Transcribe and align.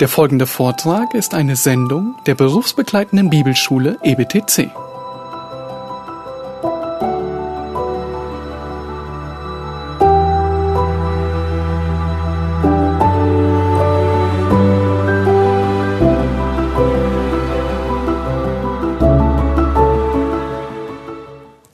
Der 0.00 0.08
folgende 0.08 0.46
Vortrag 0.46 1.12
ist 1.14 1.34
eine 1.34 1.56
Sendung 1.56 2.14
der 2.24 2.36
berufsbegleitenden 2.36 3.30
Bibelschule 3.30 3.98
EBTC. 4.04 4.70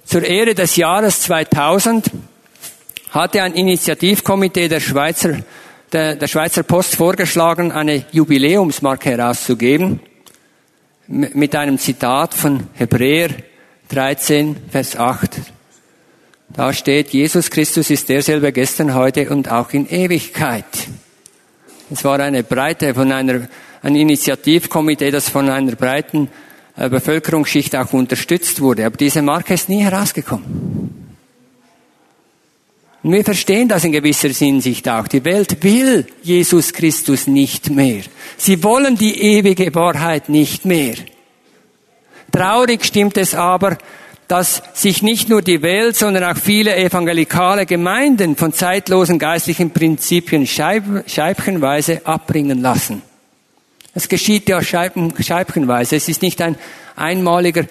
Zur 0.06 0.22
Ehre 0.22 0.54
des 0.54 0.76
Jahres 0.76 1.20
2000 1.20 2.10
hatte 3.10 3.42
ein 3.42 3.52
Initiativkomitee 3.52 4.68
der 4.68 4.80
Schweizer, 4.80 5.40
der, 5.94 6.16
der 6.16 6.26
Schweizer 6.26 6.64
Post 6.64 6.96
vorgeschlagen, 6.96 7.70
eine 7.70 8.04
Jubiläumsmarke 8.10 9.10
herauszugeben 9.10 10.00
mit 11.06 11.54
einem 11.54 11.78
Zitat 11.78 12.34
von 12.34 12.68
Hebräer 12.74 13.30
13, 13.88 14.56
Vers 14.70 14.96
8. 14.96 15.40
Da 16.48 16.72
steht, 16.72 17.10
Jesus 17.10 17.50
Christus 17.50 17.90
ist 17.90 18.08
derselbe 18.08 18.52
gestern, 18.52 18.94
heute 18.94 19.30
und 19.30 19.50
auch 19.50 19.70
in 19.70 19.88
Ewigkeit. 19.88 20.64
Es 21.90 22.04
war 22.04 22.18
eine 22.18 22.42
breite 22.42 22.94
von 22.94 23.12
einer, 23.12 23.48
ein 23.82 23.94
Initiativkomitee, 23.94 25.10
das 25.10 25.28
von 25.28 25.48
einer 25.48 25.76
breiten 25.76 26.28
äh, 26.76 26.88
Bevölkerungsschicht 26.88 27.76
auch 27.76 27.92
unterstützt 27.92 28.60
wurde. 28.60 28.86
Aber 28.86 28.96
diese 28.96 29.22
Marke 29.22 29.54
ist 29.54 29.68
nie 29.68 29.82
herausgekommen. 29.82 31.03
Und 33.04 33.12
wir 33.12 33.22
verstehen 33.22 33.68
das 33.68 33.84
in 33.84 33.92
gewisser 33.92 34.30
Hinsicht 34.30 34.88
auch. 34.88 35.06
Die 35.06 35.24
Welt 35.26 35.62
will 35.62 36.06
Jesus 36.22 36.72
Christus 36.72 37.26
nicht 37.26 37.68
mehr. 37.68 38.00
Sie 38.38 38.64
wollen 38.64 38.96
die 38.96 39.20
ewige 39.20 39.74
Wahrheit 39.74 40.30
nicht 40.30 40.64
mehr. 40.64 40.94
Traurig 42.32 42.82
stimmt 42.82 43.18
es 43.18 43.34
aber, 43.34 43.76
dass 44.26 44.62
sich 44.72 45.02
nicht 45.02 45.28
nur 45.28 45.42
die 45.42 45.60
Welt, 45.60 45.96
sondern 45.96 46.24
auch 46.24 46.38
viele 46.38 46.74
evangelikale 46.76 47.66
Gemeinden 47.66 48.36
von 48.36 48.54
zeitlosen 48.54 49.18
geistlichen 49.18 49.70
Prinzipien 49.70 50.46
scheib 50.46 50.84
scheibchenweise 51.06 52.06
abbringen 52.06 52.62
lassen. 52.62 53.02
Es 53.92 54.08
geschieht 54.08 54.48
ja 54.48 54.62
scheibchenweise. 54.62 55.96
Es 55.96 56.08
ist 56.08 56.22
nicht 56.22 56.40
ein 56.40 56.56
einmaliger 56.96 57.66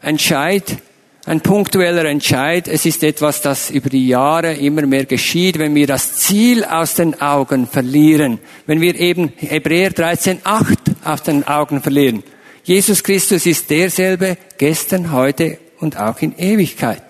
Entscheid, 0.00 0.78
ein 1.26 1.40
punktueller 1.40 2.04
Entscheid. 2.04 2.68
Es 2.68 2.86
ist 2.86 3.02
etwas, 3.02 3.42
das 3.42 3.70
über 3.70 3.90
die 3.90 4.06
Jahre 4.06 4.54
immer 4.54 4.86
mehr 4.86 5.04
geschieht, 5.04 5.58
wenn 5.58 5.74
wir 5.74 5.88
das 5.88 6.14
Ziel 6.14 6.64
aus 6.64 6.94
den 6.94 7.20
Augen 7.20 7.66
verlieren. 7.66 8.38
Wenn 8.66 8.80
wir 8.80 8.94
eben 8.94 9.32
Hebräer 9.36 9.90
13, 9.90 10.40
8 10.44 10.78
aus 11.04 11.22
den 11.24 11.46
Augen 11.46 11.82
verlieren. 11.82 12.22
Jesus 12.62 13.02
Christus 13.02 13.44
ist 13.44 13.68
derselbe 13.70 14.38
gestern, 14.56 15.12
heute 15.12 15.58
und 15.80 15.98
auch 15.98 16.20
in 16.20 16.38
Ewigkeit. 16.38 17.02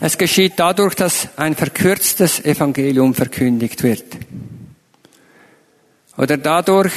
Es 0.00 0.18
geschieht 0.18 0.54
dadurch, 0.56 0.94
dass 0.94 1.28
ein 1.36 1.54
verkürztes 1.54 2.44
Evangelium 2.44 3.14
verkündigt 3.14 3.82
wird. 3.82 4.04
Oder 6.16 6.36
dadurch, 6.38 6.92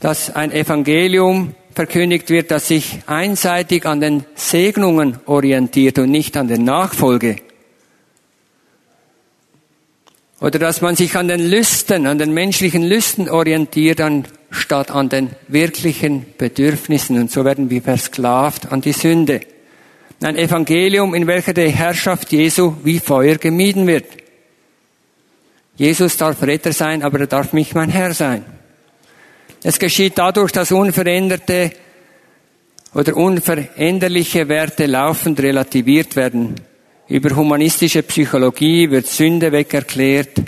dass 0.00 0.34
ein 0.34 0.50
Evangelium 0.50 1.54
verkündigt 1.74 2.30
wird, 2.30 2.50
das 2.50 2.68
sich 2.68 3.00
einseitig 3.06 3.86
an 3.86 4.00
den 4.00 4.24
Segnungen 4.34 5.18
orientiert 5.26 5.98
und 5.98 6.10
nicht 6.10 6.36
an 6.36 6.48
der 6.48 6.58
Nachfolge. 6.58 7.36
Oder 10.40 10.58
dass 10.58 10.80
man 10.80 10.96
sich 10.96 11.16
an 11.16 11.28
den 11.28 11.40
Lüsten, 11.40 12.06
an 12.06 12.18
den 12.18 12.32
menschlichen 12.32 12.82
Lüsten 12.82 13.28
orientiert, 13.28 14.00
anstatt 14.00 14.90
an 14.90 15.10
den 15.10 15.30
wirklichen 15.48 16.24
Bedürfnissen. 16.38 17.18
Und 17.18 17.30
so 17.30 17.44
werden 17.44 17.68
wir 17.68 17.82
versklavt 17.82 18.72
an 18.72 18.80
die 18.80 18.92
Sünde. 18.92 19.40
Ein 20.22 20.36
Evangelium, 20.36 21.14
in 21.14 21.26
welcher 21.26 21.52
die 21.52 21.68
Herrschaft 21.68 22.32
Jesu 22.32 22.74
wie 22.84 23.00
Feuer 23.00 23.36
gemieden 23.36 23.86
wird. 23.86 24.06
Jesus 25.76 26.16
darf 26.16 26.42
Retter 26.42 26.72
sein, 26.72 27.02
aber 27.02 27.20
er 27.20 27.26
darf 27.26 27.52
nicht 27.52 27.74
mein 27.74 27.90
Herr 27.90 28.12
sein. 28.12 28.44
Es 29.62 29.78
geschieht 29.78 30.16
dadurch, 30.16 30.52
dass 30.52 30.72
unveränderte 30.72 31.72
oder 32.94 33.16
unveränderliche 33.16 34.48
Werte 34.48 34.86
laufend 34.86 35.38
relativiert 35.40 36.16
werden. 36.16 36.54
Über 37.08 37.36
humanistische 37.36 38.02
Psychologie 38.02 38.90
wird 38.90 39.06
Sünde 39.06 39.52
wegerklärt. 39.52 40.40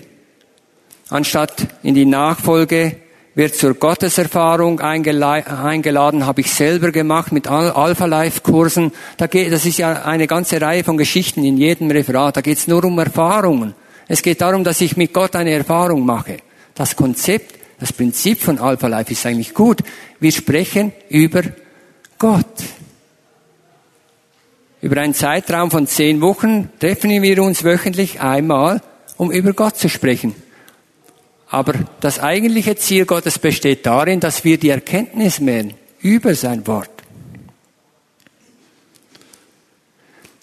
Anstatt 1.10 1.66
in 1.82 1.94
die 1.94 2.06
Nachfolge 2.06 2.96
wird 3.34 3.54
zur 3.54 3.74
Gotteserfahrung 3.74 4.80
eingeladen, 4.80 6.26
habe 6.26 6.40
ich 6.40 6.50
selber 6.52 6.90
gemacht 6.90 7.32
mit 7.32 7.48
Alpha-Life-Kursen. 7.48 8.92
Das 9.18 9.66
ist 9.66 9.78
ja 9.78 10.04
eine 10.04 10.26
ganze 10.26 10.60
Reihe 10.60 10.84
von 10.84 10.96
Geschichten 10.96 11.44
in 11.44 11.58
jedem 11.58 11.90
Referat. 11.90 12.36
Da 12.36 12.40
geht 12.40 12.58
es 12.58 12.66
nur 12.68 12.84
um 12.84 12.98
Erfahrungen. 12.98 13.74
Es 14.08 14.22
geht 14.22 14.40
darum, 14.40 14.64
dass 14.64 14.80
ich 14.80 14.96
mit 14.96 15.12
Gott 15.12 15.36
eine 15.36 15.50
Erfahrung 15.50 16.04
mache. 16.06 16.38
Das 16.74 16.96
Konzept, 16.96 17.61
das 17.82 17.92
Prinzip 17.92 18.40
von 18.40 18.60
Alpha-Life 18.60 19.10
ist 19.10 19.26
eigentlich 19.26 19.54
gut. 19.54 19.80
Wir 20.20 20.30
sprechen 20.30 20.92
über 21.08 21.42
Gott. 22.16 22.46
Über 24.80 25.00
einen 25.00 25.14
Zeitraum 25.14 25.68
von 25.72 25.88
zehn 25.88 26.20
Wochen 26.20 26.70
treffen 26.78 27.10
wir 27.10 27.42
uns 27.42 27.64
wöchentlich 27.64 28.20
einmal, 28.20 28.80
um 29.16 29.32
über 29.32 29.52
Gott 29.52 29.78
zu 29.78 29.88
sprechen. 29.88 30.32
Aber 31.48 31.74
das 32.00 32.20
eigentliche 32.20 32.76
Ziel 32.76 33.04
Gottes 33.04 33.40
besteht 33.40 33.84
darin, 33.84 34.20
dass 34.20 34.44
wir 34.44 34.58
die 34.58 34.70
Erkenntnis 34.70 35.40
mehr 35.40 35.64
über 36.02 36.36
sein 36.36 36.64
Wort. 36.68 36.88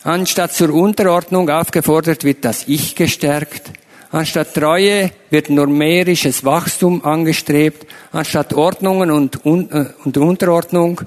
Anstatt 0.03 0.53
zur 0.53 0.73
Unterordnung 0.73 1.49
aufgefordert 1.49 2.25
wird 2.25 2.43
das 2.43 2.67
Ich 2.67 2.95
gestärkt. 2.95 3.71
Anstatt 4.11 4.55
Treue 4.55 5.11
wird 5.29 5.49
numerisches 5.49 6.43
Wachstum 6.43 7.05
angestrebt. 7.05 7.85
Anstatt 8.11 8.53
Ordnungen 8.53 9.11
und, 9.11 9.45
und, 9.45 9.71
äh, 9.71 9.85
und 10.03 10.17
Unterordnung 10.17 11.01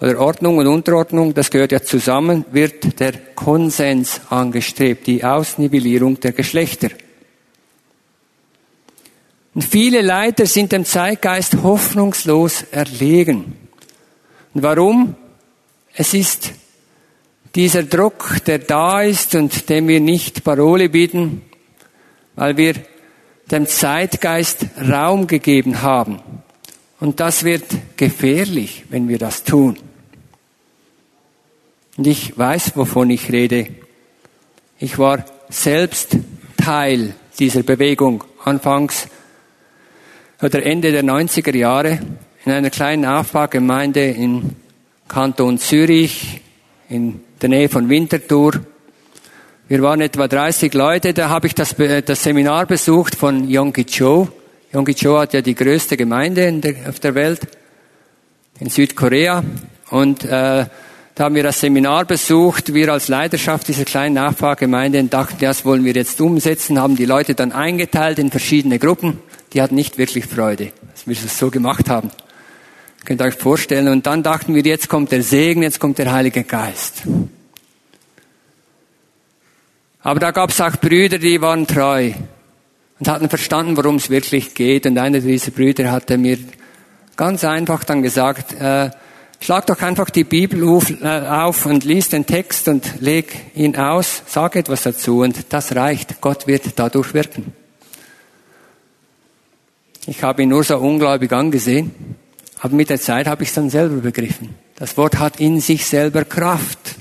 oder 0.00 0.18
Ordnung 0.20 0.58
und 0.58 0.66
Unterordnung, 0.68 1.34
das 1.34 1.50
gehört 1.50 1.72
ja 1.72 1.82
zusammen, 1.82 2.44
wird 2.52 3.00
der 3.00 3.12
Konsens 3.34 4.20
angestrebt, 4.30 5.06
die 5.06 5.24
Ausnivellierung 5.24 6.20
der 6.20 6.32
Geschlechter. 6.32 6.88
Und 9.54 9.64
viele 9.64 10.02
Leiter 10.02 10.46
sind 10.46 10.72
dem 10.72 10.84
Zeitgeist 10.84 11.62
hoffnungslos 11.62 12.62
erlegen. 12.70 13.56
Und 14.54 14.62
warum? 14.62 15.16
Es 15.92 16.14
ist 16.14 16.52
dieser 17.54 17.82
Druck, 17.82 18.44
der 18.46 18.58
da 18.58 19.02
ist 19.02 19.34
und 19.34 19.68
dem 19.68 19.88
wir 19.88 20.00
nicht 20.00 20.44
Parole 20.44 20.88
bieten, 20.88 21.42
weil 22.36 22.56
wir 22.56 22.74
dem 23.50 23.66
Zeitgeist 23.66 24.66
Raum 24.80 25.26
gegeben 25.26 25.82
haben. 25.82 26.20
Und 27.00 27.20
das 27.20 27.44
wird 27.44 27.64
gefährlich, 27.96 28.84
wenn 28.90 29.08
wir 29.08 29.18
das 29.18 29.44
tun. 29.44 29.78
Und 31.96 32.06
ich 32.06 32.36
weiß, 32.36 32.76
wovon 32.76 33.10
ich 33.10 33.32
rede. 33.32 33.68
Ich 34.78 34.98
war 34.98 35.24
selbst 35.48 36.16
Teil 36.56 37.14
dieser 37.38 37.62
Bewegung 37.62 38.24
anfangs 38.44 39.08
oder 40.40 40.64
Ende 40.64 40.92
der 40.92 41.02
90er 41.02 41.56
Jahre 41.56 41.98
in 42.44 42.52
einer 42.52 42.70
kleinen 42.70 43.04
Aufbaugemeinde 43.04 44.04
in 44.04 44.56
Kanton 45.08 45.58
Zürich 45.58 46.40
in 46.88 47.20
der 47.40 47.48
Nähe 47.48 47.68
von 47.68 47.88
Winterthur. 47.88 48.52
Wir 49.68 49.82
waren 49.82 50.00
etwa 50.00 50.28
30 50.28 50.72
Leute, 50.74 51.14
da 51.14 51.28
habe 51.28 51.46
ich 51.46 51.54
das, 51.54 51.76
das 51.76 52.22
Seminar 52.22 52.66
besucht 52.66 53.14
von 53.14 53.48
Yonggi 53.48 53.84
Cho. 53.84 54.28
Yonggi 54.72 54.94
Cho 54.94 55.18
hat 55.18 55.34
ja 55.34 55.40
die 55.40 55.54
größte 55.54 55.96
Gemeinde 55.96 56.52
der, 56.52 56.74
auf 56.88 57.00
der 57.00 57.14
Welt 57.14 57.40
in 58.60 58.70
Südkorea 58.70 59.44
und 59.90 60.24
äh, 60.24 60.66
da 61.14 61.24
haben 61.24 61.34
wir 61.34 61.42
das 61.42 61.60
Seminar 61.60 62.04
besucht. 62.04 62.74
Wir 62.74 62.92
als 62.92 63.08
Leidenschaft 63.08 63.66
dieser 63.66 63.84
kleinen 63.84 64.14
Nachfahrgemeinde 64.14 65.02
dachten, 65.04 65.36
das 65.40 65.64
wollen 65.64 65.84
wir 65.84 65.92
jetzt 65.92 66.20
umsetzen, 66.20 66.78
haben 66.78 66.96
die 66.96 67.06
Leute 67.06 67.34
dann 67.34 67.52
eingeteilt 67.52 68.18
in 68.18 68.30
verschiedene 68.30 68.78
Gruppen 68.78 69.18
die 69.52 69.62
hatten 69.62 69.74
nicht 69.74 69.98
wirklich 69.98 70.26
Freude, 70.26 70.72
dass 70.92 71.06
wir 71.06 71.14
das 71.14 71.38
so 71.38 71.50
gemacht 71.50 71.88
haben. 71.88 72.10
Könnt 73.04 73.20
ihr 73.20 73.26
euch 73.26 73.34
vorstellen. 73.34 73.88
Und 73.88 74.06
dann 74.06 74.22
dachten 74.22 74.54
wir, 74.54 74.62
jetzt 74.62 74.88
kommt 74.88 75.12
der 75.12 75.22
Segen, 75.22 75.62
jetzt 75.62 75.80
kommt 75.80 75.98
der 75.98 76.12
Heilige 76.12 76.44
Geist. 76.44 77.02
Aber 80.00 80.20
da 80.20 80.30
gab 80.30 80.50
es 80.50 80.60
auch 80.60 80.76
Brüder, 80.76 81.18
die 81.18 81.40
waren 81.40 81.66
treu 81.66 82.12
und 82.98 83.08
hatten 83.08 83.28
verstanden, 83.28 83.76
worum 83.76 83.96
es 83.96 84.10
wirklich 84.10 84.54
geht. 84.54 84.86
Und 84.86 84.98
einer 84.98 85.20
dieser 85.20 85.50
Brüder 85.50 85.90
hatte 85.90 86.18
mir 86.18 86.38
ganz 87.16 87.44
einfach 87.44 87.84
dann 87.84 88.02
gesagt, 88.02 88.52
äh, 88.60 88.90
Schlag 89.40 89.66
doch 89.66 89.80
einfach 89.82 90.10
die 90.10 90.24
Bibel 90.24 90.64
auf 90.64 91.64
und 91.64 91.84
lies 91.84 92.08
den 92.08 92.26
Text 92.26 92.66
und 92.68 93.00
leg 93.00 93.52
ihn 93.54 93.76
aus, 93.76 94.22
sag 94.26 94.56
etwas 94.56 94.82
dazu 94.82 95.20
und 95.20 95.52
das 95.52 95.76
reicht. 95.76 96.20
Gott 96.20 96.46
wird 96.46 96.72
dadurch 96.76 97.14
wirken. 97.14 97.52
Ich 100.06 100.22
habe 100.22 100.42
ihn 100.42 100.48
nur 100.48 100.64
so 100.64 100.78
ungläubig 100.78 101.32
angesehen, 101.32 102.16
aber 102.60 102.74
mit 102.74 102.90
der 102.90 103.00
Zeit 103.00 103.26
habe 103.26 103.42
ich 103.42 103.50
es 103.50 103.54
dann 103.54 103.70
selber 103.70 103.96
begriffen. 103.96 104.54
Das 104.76 104.96
Wort 104.96 105.18
hat 105.18 105.40
in 105.40 105.60
sich 105.60 105.86
selber 105.86 106.24
Kraft. 106.24 106.96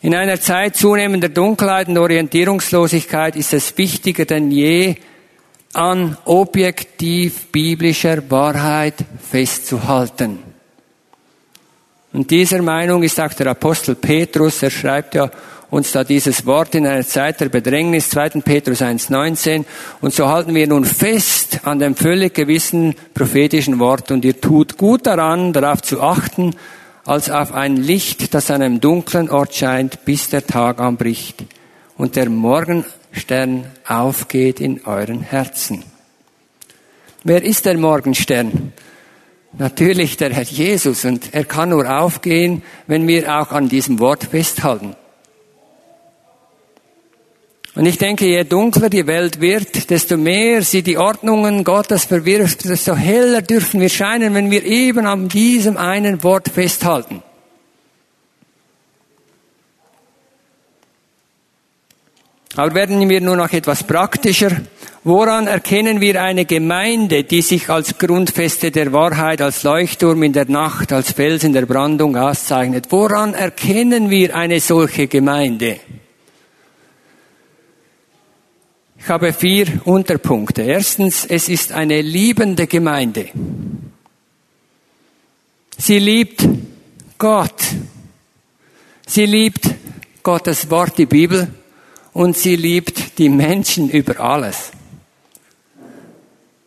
In 0.00 0.14
einer 0.14 0.40
Zeit 0.40 0.76
zunehmender 0.76 1.28
Dunkelheit 1.28 1.88
und 1.88 1.98
Orientierungslosigkeit 1.98 3.34
ist 3.34 3.52
es 3.52 3.76
wichtiger 3.76 4.24
denn 4.24 4.50
je, 4.50 4.96
an 5.72 6.16
objektiv 6.24 7.46
biblischer 7.46 8.30
Wahrheit 8.30 8.94
festzuhalten. 9.30 10.38
Und 12.12 12.30
dieser 12.30 12.62
Meinung 12.62 13.02
ist 13.02 13.20
auch 13.20 13.32
der 13.34 13.48
Apostel 13.48 13.96
Petrus, 13.96 14.62
er 14.62 14.70
schreibt 14.70 15.14
ja 15.14 15.30
uns 15.70 15.92
da 15.92 16.04
dieses 16.04 16.46
Wort 16.46 16.74
in 16.74 16.86
einer 16.86 17.06
Zeit 17.06 17.40
der 17.40 17.48
Bedrängnis, 17.48 18.10
2. 18.10 18.40
Petrus 18.40 18.80
1.19. 18.80 19.64
Und 20.00 20.14
so 20.14 20.28
halten 20.28 20.54
wir 20.54 20.66
nun 20.66 20.84
fest 20.84 21.60
an 21.64 21.78
dem 21.78 21.94
völlig 21.94 22.34
gewissen 22.34 22.94
prophetischen 23.14 23.78
Wort 23.78 24.10
und 24.10 24.24
ihr 24.24 24.40
tut 24.40 24.78
gut 24.78 25.06
daran, 25.06 25.52
darauf 25.52 25.82
zu 25.82 26.00
achten, 26.00 26.54
als 27.04 27.30
auf 27.30 27.52
ein 27.52 27.76
Licht, 27.76 28.34
das 28.34 28.50
an 28.50 28.62
einem 28.62 28.80
dunklen 28.80 29.30
Ort 29.30 29.54
scheint, 29.54 30.04
bis 30.04 30.28
der 30.28 30.46
Tag 30.46 30.80
anbricht 30.80 31.44
und 31.96 32.16
der 32.16 32.28
Morgenstern 32.28 33.64
aufgeht 33.86 34.60
in 34.60 34.84
euren 34.84 35.20
Herzen. 35.20 35.84
Wer 37.24 37.42
ist 37.42 37.66
der 37.66 37.76
Morgenstern? 37.76 38.72
Natürlich 39.56 40.16
der 40.18 40.32
Herr 40.32 40.44
Jesus 40.44 41.04
und 41.04 41.34
er 41.34 41.44
kann 41.44 41.70
nur 41.70 41.90
aufgehen, 41.90 42.62
wenn 42.86 43.08
wir 43.08 43.40
auch 43.40 43.52
an 43.52 43.68
diesem 43.68 43.98
Wort 43.98 44.24
festhalten. 44.24 44.94
Und 47.78 47.86
ich 47.86 47.96
denke, 47.96 48.26
je 48.26 48.42
dunkler 48.42 48.90
die 48.90 49.06
Welt 49.06 49.40
wird, 49.40 49.88
desto 49.88 50.16
mehr 50.16 50.62
sie 50.62 50.82
die 50.82 50.98
Ordnungen 50.98 51.62
Gottes 51.62 52.06
verwirft, 52.06 52.68
desto 52.68 52.96
heller 52.96 53.40
dürfen 53.40 53.80
wir 53.80 53.88
scheinen, 53.88 54.34
wenn 54.34 54.50
wir 54.50 54.64
eben 54.64 55.06
an 55.06 55.28
diesem 55.28 55.76
einen 55.76 56.24
Wort 56.24 56.48
festhalten. 56.48 57.22
Aber 62.56 62.74
werden 62.74 63.08
wir 63.08 63.20
nur 63.20 63.36
noch 63.36 63.52
etwas 63.52 63.84
praktischer. 63.84 64.50
Woran 65.04 65.46
erkennen 65.46 66.00
wir 66.00 66.20
eine 66.20 66.46
Gemeinde, 66.46 67.22
die 67.22 67.42
sich 67.42 67.70
als 67.70 67.96
Grundfeste 67.96 68.72
der 68.72 68.92
Wahrheit, 68.92 69.40
als 69.40 69.62
Leuchtturm 69.62 70.24
in 70.24 70.32
der 70.32 70.46
Nacht, 70.46 70.92
als 70.92 71.12
Fels 71.12 71.44
in 71.44 71.52
der 71.52 71.66
Brandung 71.66 72.16
auszeichnet? 72.16 72.86
Woran 72.90 73.34
erkennen 73.34 74.10
wir 74.10 74.34
eine 74.34 74.58
solche 74.58 75.06
Gemeinde? 75.06 75.78
Ich 79.08 79.10
habe 79.10 79.32
vier 79.32 79.80
Unterpunkte. 79.86 80.60
Erstens, 80.60 81.24
es 81.24 81.48
ist 81.48 81.72
eine 81.72 82.02
liebende 82.02 82.66
Gemeinde. 82.66 83.30
Sie 85.78 85.98
liebt 85.98 86.46
Gott. 87.16 87.54
Sie 89.06 89.24
liebt 89.24 89.62
Gottes 90.22 90.68
Wort, 90.68 90.98
die 90.98 91.06
Bibel, 91.06 91.48
und 92.12 92.36
sie 92.36 92.56
liebt 92.56 93.16
die 93.18 93.30
Menschen 93.30 93.88
über 93.88 94.20
alles. 94.20 94.72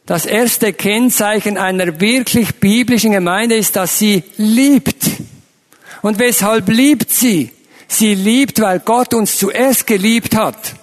Das 0.08 0.26
erste 0.26 0.74
Kennzeichen 0.74 1.60
einer 1.60 2.02
wirklich 2.02 2.56
biblischen 2.56 3.12
Gemeinde 3.12 3.54
ist, 3.54 3.76
dass 3.76 4.00
sie 4.00 4.24
liebt. 4.38 5.06
Und 6.02 6.18
weshalb 6.18 6.70
liebt 6.70 7.12
sie? 7.12 7.52
Sie 7.88 8.16
liebt, 8.16 8.60
weil 8.62 8.80
Gott 8.80 9.14
uns 9.14 9.38
zuerst 9.38 9.86
geliebt 9.86 10.36
hat. 10.36 10.74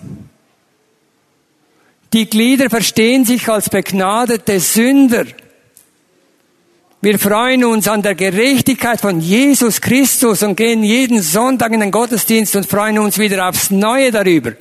Die 2.13 2.29
Glieder 2.29 2.71
verstehen 2.71 3.25
sich 3.25 3.49
als 3.49 3.69
begnadete 3.69 4.61
Sünder. 4.61 5.27
Wir 7.01 7.19
freuen 7.19 7.65
uns 7.65 7.87
an 7.87 8.03
der 8.03 8.15
Gerechtigkeit 8.15 9.01
von 9.01 9.21
Jesus 9.21 9.81
Christus 9.81 10.43
und 10.43 10.57
gehen 10.57 10.83
jeden 10.83 11.23
Sonntag 11.23 11.73
in 11.73 11.81
den 11.81 11.91
Gottesdienst 11.91 12.57
und 12.57 12.67
freuen 12.67 12.99
uns 12.99 13.19
wieder 13.19 13.49
aufs 13.49 13.71
Neue 13.71 14.11
darüber, 14.11 14.55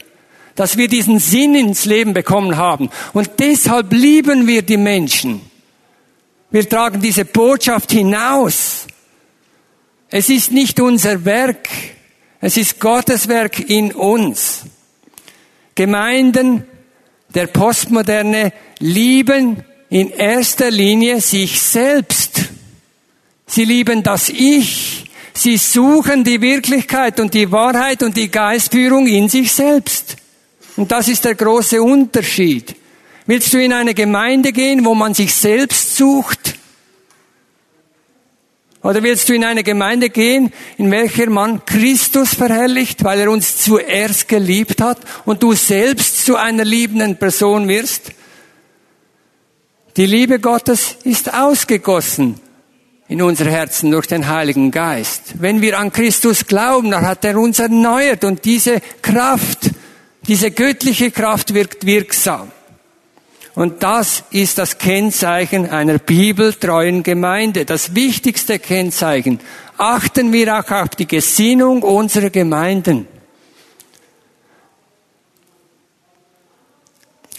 dass 0.55 0.77
wir 0.77 0.87
diesen 0.87 1.19
Sinn 1.19 1.55
ins 1.55 1.85
Leben 1.85 2.13
bekommen 2.13 2.57
haben. 2.57 2.89
Und 3.13 3.31
deshalb 3.39 3.91
lieben 3.93 4.45
wir 4.45 4.61
die 4.61 4.77
Menschen. 4.77 5.41
Wir 6.51 6.67
tragen 6.67 7.01
diese 7.01 7.25
Botschaft 7.25 7.91
hinaus. 7.91 8.85
Es 10.09 10.29
ist 10.29 10.51
nicht 10.51 10.79
unser 10.79 11.25
Werk, 11.25 11.67
es 12.39 12.55
ist 12.57 12.79
Gottes 12.79 13.27
Werk 13.27 13.59
in 13.59 13.93
uns. 13.93 14.61
Gemeinden 15.75 16.65
der 17.33 17.47
Postmoderne 17.47 18.53
lieben 18.79 19.63
in 19.89 20.09
erster 20.09 20.71
Linie 20.71 21.21
sich 21.21 21.61
selbst. 21.61 22.45
Sie 23.45 23.65
lieben 23.65 24.03
das 24.03 24.29
Ich. 24.29 25.05
Sie 25.33 25.57
suchen 25.57 26.23
die 26.23 26.41
Wirklichkeit 26.41 27.19
und 27.19 27.33
die 27.33 27.51
Wahrheit 27.51 28.01
und 28.01 28.17
die 28.17 28.29
Geistführung 28.29 29.07
in 29.07 29.29
sich 29.29 29.51
selbst. 29.51 30.15
Und 30.75 30.91
das 30.91 31.07
ist 31.07 31.25
der 31.25 31.35
große 31.35 31.81
Unterschied. 31.81 32.75
Willst 33.25 33.53
du 33.53 33.61
in 33.61 33.73
eine 33.73 33.93
Gemeinde 33.93 34.51
gehen, 34.51 34.83
wo 34.83 34.95
man 34.95 35.13
sich 35.13 35.33
selbst 35.33 35.95
sucht? 35.95 36.55
Oder 38.83 39.01
willst 39.03 39.27
du 39.27 39.33
in 39.33 39.43
eine 39.43 39.63
Gemeinde 39.63 40.09
gehen, 40.09 40.51
in 40.77 40.91
welcher 40.91 41.29
man 41.29 41.65
Christus 41.65 42.35
verherrlicht, 42.35 43.03
weil 43.03 43.19
er 43.19 43.31
uns 43.31 43.57
zuerst 43.57 44.27
geliebt 44.27 44.81
hat 44.81 44.99
und 45.25 45.41
du 45.41 45.53
selbst 45.53 46.25
zu 46.25 46.35
einer 46.35 46.63
liebenden 46.63 47.17
Person 47.17 47.67
wirst? 47.67 48.11
Die 49.97 50.05
Liebe 50.05 50.39
Gottes 50.39 50.95
ist 51.03 51.33
ausgegossen 51.33 52.39
in 53.07 53.21
unser 53.21 53.45
Herzen 53.45 53.89
durch 53.89 54.05
den 54.05 54.27
Heiligen 54.27 54.69
Geist. 54.69 55.35
Wenn 55.39 55.61
wir 55.61 55.79
an 55.79 55.91
Christus 55.91 56.45
glauben, 56.45 56.91
dann 56.91 57.05
hat 57.05 57.25
er 57.25 57.37
uns 57.37 57.57
erneuert 57.57 58.23
und 58.23 58.45
diese 58.45 58.81
Kraft, 59.01 59.71
diese 60.27 60.51
göttliche 60.51 61.09
Kraft 61.09 61.53
wirkt 61.53 61.85
wirksam. 61.85 62.51
Und 63.57 63.81
das 63.81 64.23
ist 64.29 64.59
das 64.59 64.77
Kennzeichen 64.77 65.67
einer 65.67 65.97
bibeltreuen 65.97 67.01
Gemeinde. 67.01 67.65
Das 67.65 67.95
wichtigste 67.95 68.59
Kennzeichen. 68.59 69.39
Achten 69.79 70.31
wir 70.31 70.59
auch 70.59 70.69
auf 70.69 70.89
die 70.89 71.07
Gesinnung 71.07 71.81
unserer 71.81 72.29
Gemeinden. 72.29 73.07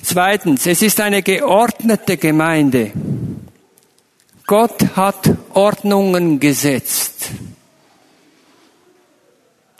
Zweitens, 0.02 0.66
es 0.66 0.82
ist 0.82 1.00
eine 1.00 1.22
geordnete 1.22 2.16
Gemeinde. 2.16 2.90
Gott 4.44 4.96
hat 4.96 5.36
Ordnungen 5.54 6.40
gesetzt. 6.40 7.26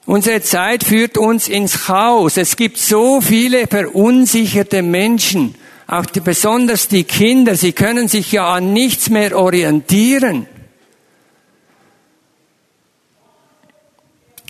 Unsere 0.07 0.41
Zeit 0.43 0.85
führt 0.85 1.19
uns 1.19 1.49
ins 1.49 1.87
Chaos. 1.87 2.37
Es 2.37 2.55
gibt 2.55 2.79
so 2.79 3.21
viele 3.21 3.67
verunsicherte 3.67 4.83
Menschen 4.83 5.57
auch 5.89 6.05
die, 6.05 6.21
besonders 6.21 6.87
die 6.87 7.05
Kinder, 7.05 7.57
sie 7.57 7.73
können 7.73 8.09
sich 8.09 8.31
ja 8.31 8.53
an 8.53 8.75
nichts 8.75 9.09
mehr 9.09 9.37
orientieren. 9.37 10.47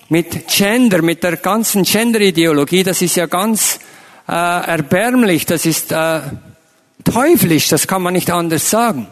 Mit 0.09 0.49
Gender, 0.49 1.01
mit 1.01 1.23
der 1.23 1.37
ganzen 1.37 1.85
Gender-Ideologie, 1.85 2.83
das 2.83 3.03
ist 3.03 3.15
ja 3.15 3.27
ganz 3.27 3.79
äh, 4.27 4.33
erbärmlich, 4.33 5.47
das 5.47 5.65
ist 5.65 5.93
äh, 5.93 6.23
teuflisch, 7.05 7.69
das 7.69 7.87
kann 7.87 8.03
man 8.03 8.15
nicht 8.15 8.31
anders 8.31 8.69
sagen. 8.69 9.07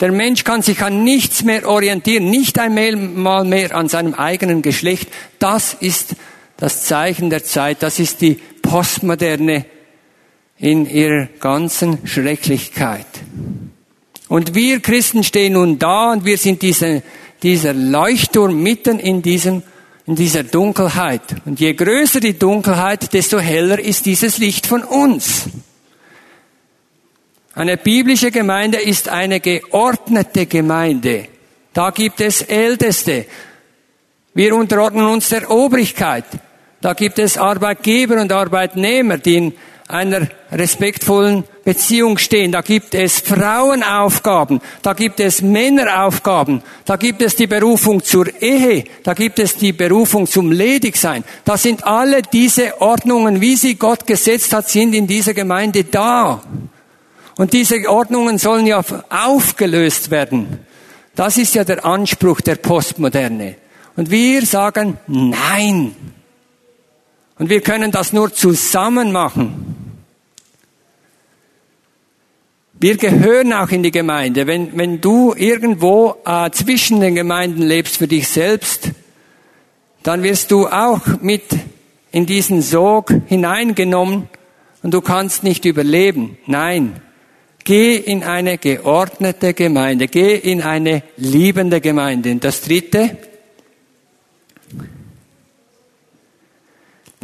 Der 0.00 0.12
Mensch 0.12 0.44
kann 0.44 0.60
sich 0.60 0.82
an 0.82 1.02
nichts 1.02 1.44
mehr 1.44 1.66
orientieren, 1.66 2.28
nicht 2.28 2.58
einmal 2.58 3.44
mehr 3.44 3.74
an 3.74 3.88
seinem 3.88 4.14
eigenen 4.14 4.60
Geschlecht. 4.60 5.08
Das 5.38 5.74
ist 5.74 6.14
das 6.58 6.84
Zeichen 6.84 7.30
der 7.30 7.42
Zeit, 7.42 7.82
das 7.82 7.98
ist 7.98 8.20
die 8.20 8.34
postmoderne 8.60 9.64
in 10.58 10.88
ihrer 10.88 11.28
ganzen 11.40 12.06
Schrecklichkeit. 12.06 13.06
Und 14.28 14.54
wir 14.54 14.80
Christen 14.80 15.24
stehen 15.24 15.54
nun 15.54 15.78
da 15.78 16.12
und 16.12 16.24
wir 16.24 16.36
sind 16.36 16.62
diese, 16.62 17.02
dieser 17.42 17.72
Leuchtturm 17.72 18.62
mitten 18.62 18.98
in 18.98 19.22
diesem, 19.22 19.62
in 20.06 20.16
dieser 20.16 20.42
Dunkelheit. 20.42 21.22
Und 21.46 21.60
je 21.60 21.72
größer 21.72 22.20
die 22.20 22.38
Dunkelheit, 22.38 23.12
desto 23.12 23.38
heller 23.38 23.78
ist 23.78 24.04
dieses 24.04 24.38
Licht 24.38 24.66
von 24.66 24.82
uns. 24.84 25.44
Eine 27.54 27.76
biblische 27.76 28.30
Gemeinde 28.30 28.78
ist 28.78 29.08
eine 29.08 29.40
geordnete 29.40 30.46
Gemeinde. 30.46 31.26
Da 31.72 31.90
gibt 31.90 32.20
es 32.20 32.42
Älteste. 32.42 33.26
Wir 34.34 34.54
unterordnen 34.54 35.06
uns 35.06 35.30
der 35.30 35.50
Obrigkeit. 35.50 36.24
Da 36.80 36.92
gibt 36.92 37.18
es 37.18 37.36
Arbeitgeber 37.36 38.20
und 38.20 38.30
Arbeitnehmer, 38.30 39.18
die 39.18 39.36
in 39.36 39.52
einer 39.88 40.28
respektvollen 40.52 41.44
Beziehung 41.64 42.18
stehen. 42.18 42.52
Da 42.52 42.60
gibt 42.60 42.94
es 42.94 43.20
Frauenaufgaben, 43.20 44.60
da 44.82 44.92
gibt 44.92 45.18
es 45.18 45.42
Männeraufgaben, 45.42 46.62
da 46.84 46.96
gibt 46.96 47.22
es 47.22 47.36
die 47.36 47.46
Berufung 47.46 48.04
zur 48.04 48.26
Ehe, 48.40 48.84
da 49.02 49.14
gibt 49.14 49.38
es 49.38 49.56
die 49.56 49.72
Berufung 49.72 50.26
zum 50.26 50.52
Ledigsein. 50.52 51.24
Da 51.44 51.56
sind 51.56 51.84
alle 51.84 52.22
diese 52.22 52.80
Ordnungen, 52.80 53.40
wie 53.40 53.56
sie 53.56 53.74
Gott 53.76 54.06
gesetzt 54.06 54.52
hat, 54.52 54.68
sind 54.68 54.94
in 54.94 55.06
dieser 55.06 55.34
Gemeinde 55.34 55.84
da. 55.84 56.42
Und 57.36 57.52
diese 57.52 57.88
Ordnungen 57.88 58.38
sollen 58.38 58.66
ja 58.66 58.82
aufgelöst 59.08 60.10
werden. 60.10 60.58
Das 61.14 61.36
ist 61.38 61.54
ja 61.54 61.64
der 61.64 61.84
Anspruch 61.84 62.40
der 62.40 62.56
Postmoderne. 62.56 63.56
Und 63.96 64.10
wir 64.10 64.44
sagen 64.44 64.98
Nein. 65.06 65.96
Und 67.38 67.50
wir 67.50 67.60
können 67.60 67.90
das 67.92 68.12
nur 68.12 68.32
zusammen 68.32 69.12
machen. 69.12 69.76
Wir 72.80 72.96
gehören 72.96 73.52
auch 73.52 73.70
in 73.70 73.82
die 73.82 73.90
Gemeinde. 73.90 74.46
Wenn, 74.46 74.76
wenn 74.76 75.00
du 75.00 75.34
irgendwo 75.36 76.16
äh, 76.24 76.50
zwischen 76.50 77.00
den 77.00 77.16
Gemeinden 77.16 77.62
lebst 77.62 77.96
für 77.96 78.06
dich 78.06 78.28
selbst, 78.28 78.90
dann 80.04 80.22
wirst 80.22 80.52
du 80.52 80.68
auch 80.68 81.00
mit 81.20 81.42
in 82.12 82.24
diesen 82.26 82.62
Sog 82.62 83.12
hineingenommen 83.26 84.28
und 84.82 84.94
du 84.94 85.00
kannst 85.00 85.42
nicht 85.42 85.64
überleben. 85.64 86.38
Nein, 86.46 87.00
geh 87.64 87.96
in 87.96 88.22
eine 88.22 88.58
geordnete 88.58 89.54
Gemeinde, 89.54 90.06
geh 90.06 90.36
in 90.36 90.62
eine 90.62 91.02
liebende 91.16 91.80
Gemeinde. 91.80 92.30
Und 92.30 92.44
das 92.44 92.62
Dritte, 92.62 93.16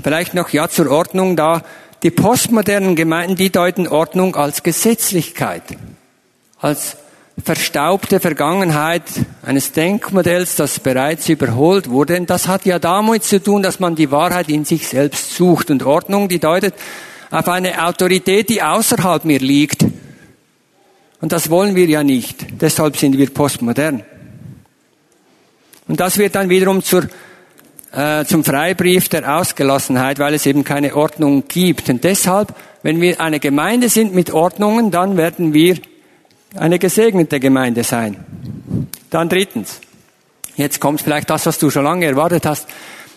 vielleicht 0.04 0.34
noch 0.34 0.50
ja 0.50 0.68
zur 0.68 0.90
Ordnung 0.90 1.34
da, 1.34 1.62
die 2.02 2.10
postmodernen 2.10 2.94
Gemeinden, 2.94 3.36
die 3.36 3.50
deuten 3.50 3.88
Ordnung 3.88 4.36
als 4.36 4.62
Gesetzlichkeit, 4.62 5.62
als 6.60 6.98
verstaubte 7.42 8.20
Vergangenheit 8.20 9.02
eines 9.42 9.72
Denkmodells, 9.72 10.56
das 10.56 10.78
bereits 10.78 11.28
überholt 11.28 11.88
wurde. 11.88 12.18
Und 12.18 12.28
das 12.28 12.46
hat 12.46 12.66
ja 12.66 12.78
damit 12.78 13.24
zu 13.24 13.42
tun, 13.42 13.62
dass 13.62 13.80
man 13.80 13.96
die 13.96 14.10
Wahrheit 14.10 14.50
in 14.50 14.66
sich 14.66 14.86
selbst 14.86 15.34
sucht. 15.34 15.70
Und 15.70 15.82
Ordnung, 15.82 16.28
die 16.28 16.38
deutet 16.38 16.74
auf 17.30 17.48
eine 17.48 17.84
Autorität, 17.84 18.50
die 18.50 18.62
außerhalb 18.62 19.24
mir 19.24 19.38
liegt. 19.38 19.84
Und 21.22 21.32
das 21.32 21.48
wollen 21.48 21.74
wir 21.74 21.86
ja 21.86 22.04
nicht. 22.04 22.60
Deshalb 22.60 22.98
sind 22.98 23.16
wir 23.16 23.30
postmodern. 23.30 24.04
Und 25.88 25.98
das 25.98 26.18
wird 26.18 26.34
dann 26.34 26.50
wiederum 26.50 26.82
zur 26.82 27.08
äh, 27.94 28.24
zum 28.24 28.42
Freibrief 28.42 29.08
der 29.08 29.38
Ausgelassenheit, 29.38 30.18
weil 30.18 30.34
es 30.34 30.46
eben 30.46 30.64
keine 30.64 30.96
Ordnung 30.96 31.44
gibt. 31.46 31.88
Und 31.88 32.02
deshalb, 32.02 32.54
wenn 32.82 33.00
wir 33.00 33.20
eine 33.20 33.38
Gemeinde 33.40 33.88
sind 33.88 34.14
mit 34.14 34.32
Ordnungen, 34.32 34.90
dann 34.90 35.16
werden 35.16 35.54
wir 35.54 35.76
eine 36.56 36.78
gesegnete 36.78 37.40
Gemeinde 37.40 37.84
sein. 37.84 38.16
Dann 39.10 39.28
drittens, 39.28 39.80
jetzt 40.56 40.80
kommt 40.80 41.02
vielleicht 41.02 41.30
das, 41.30 41.46
was 41.46 41.58
du 41.58 41.70
schon 41.70 41.84
lange 41.84 42.06
erwartet 42.06 42.46
hast. 42.46 42.66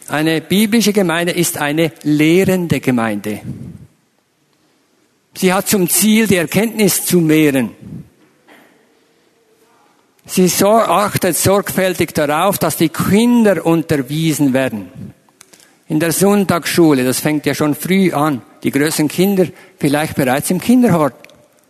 Eine 0.07 0.41
biblische 0.41 0.93
Gemeinde 0.93 1.33
ist 1.33 1.57
eine 1.57 1.91
lehrende 2.03 2.79
Gemeinde. 2.79 3.41
Sie 5.35 5.53
hat 5.53 5.67
zum 5.67 5.89
Ziel, 5.89 6.27
die 6.27 6.37
Erkenntnis 6.37 7.05
zu 7.05 7.19
mehren. 7.19 7.71
Sie 10.27 10.51
achtet 10.65 11.37
sorgfältig 11.37 12.13
darauf, 12.13 12.57
dass 12.57 12.77
die 12.77 12.89
Kinder 12.89 13.65
unterwiesen 13.65 14.53
werden. 14.53 15.13
In 15.87 16.01
der 16.01 16.11
Sonntagsschule, 16.11 17.05
das 17.05 17.21
fängt 17.21 17.45
ja 17.45 17.55
schon 17.55 17.73
früh 17.73 18.11
an, 18.11 18.41
die 18.61 18.71
größeren 18.71 19.07
Kinder 19.07 19.47
vielleicht 19.79 20.15
bereits 20.15 20.51
im 20.51 20.59
Kinderhort. 20.59 21.15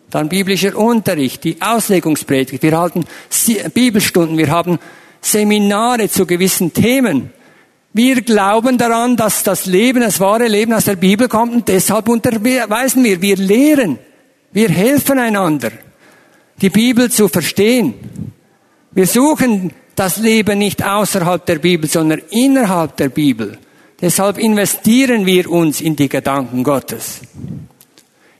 Dann 0.10 0.28
biblischer 0.28 0.76
Unterricht, 0.76 1.44
die 1.44 1.62
Auslegungspredigt. 1.62 2.64
Wir 2.64 2.80
halten 2.80 3.06
Bibelstunden, 3.74 4.38
wir 4.38 4.50
haben 4.50 4.80
Seminare 5.22 6.10
zu 6.10 6.26
gewissen 6.26 6.74
Themen. 6.74 7.32
Wir 7.94 8.22
glauben 8.22 8.78
daran, 8.78 9.18
dass 9.18 9.44
das 9.44 9.66
Leben, 9.66 10.02
das 10.02 10.20
wahre 10.20 10.48
Leben 10.48 10.74
aus 10.74 10.86
der 10.86 10.96
Bibel 10.96 11.28
kommt 11.28 11.54
und 11.54 11.68
deshalb 11.68 12.10
unterweisen 12.10 13.04
wir. 13.04 13.22
Wir 13.22 13.36
lehren. 13.36 14.00
Wir 14.52 14.70
helfen 14.70 15.20
einander, 15.20 15.72
die 16.62 16.70
Bibel 16.70 17.12
zu 17.12 17.28
verstehen. 17.28 17.94
Wir 18.98 19.06
suchen 19.06 19.74
das 19.94 20.18
Leben 20.18 20.58
nicht 20.58 20.84
außerhalb 20.84 21.46
der 21.46 21.60
Bibel, 21.60 21.88
sondern 21.88 22.20
innerhalb 22.32 22.98
der 22.98 23.10
Bibel. 23.10 23.60
Deshalb 24.02 24.40
investieren 24.40 25.28
wir 25.28 25.52
uns 25.52 25.82
in 25.82 25.96
die 25.96 26.10
Gedanken 26.10 26.64
Gottes. 26.64 27.22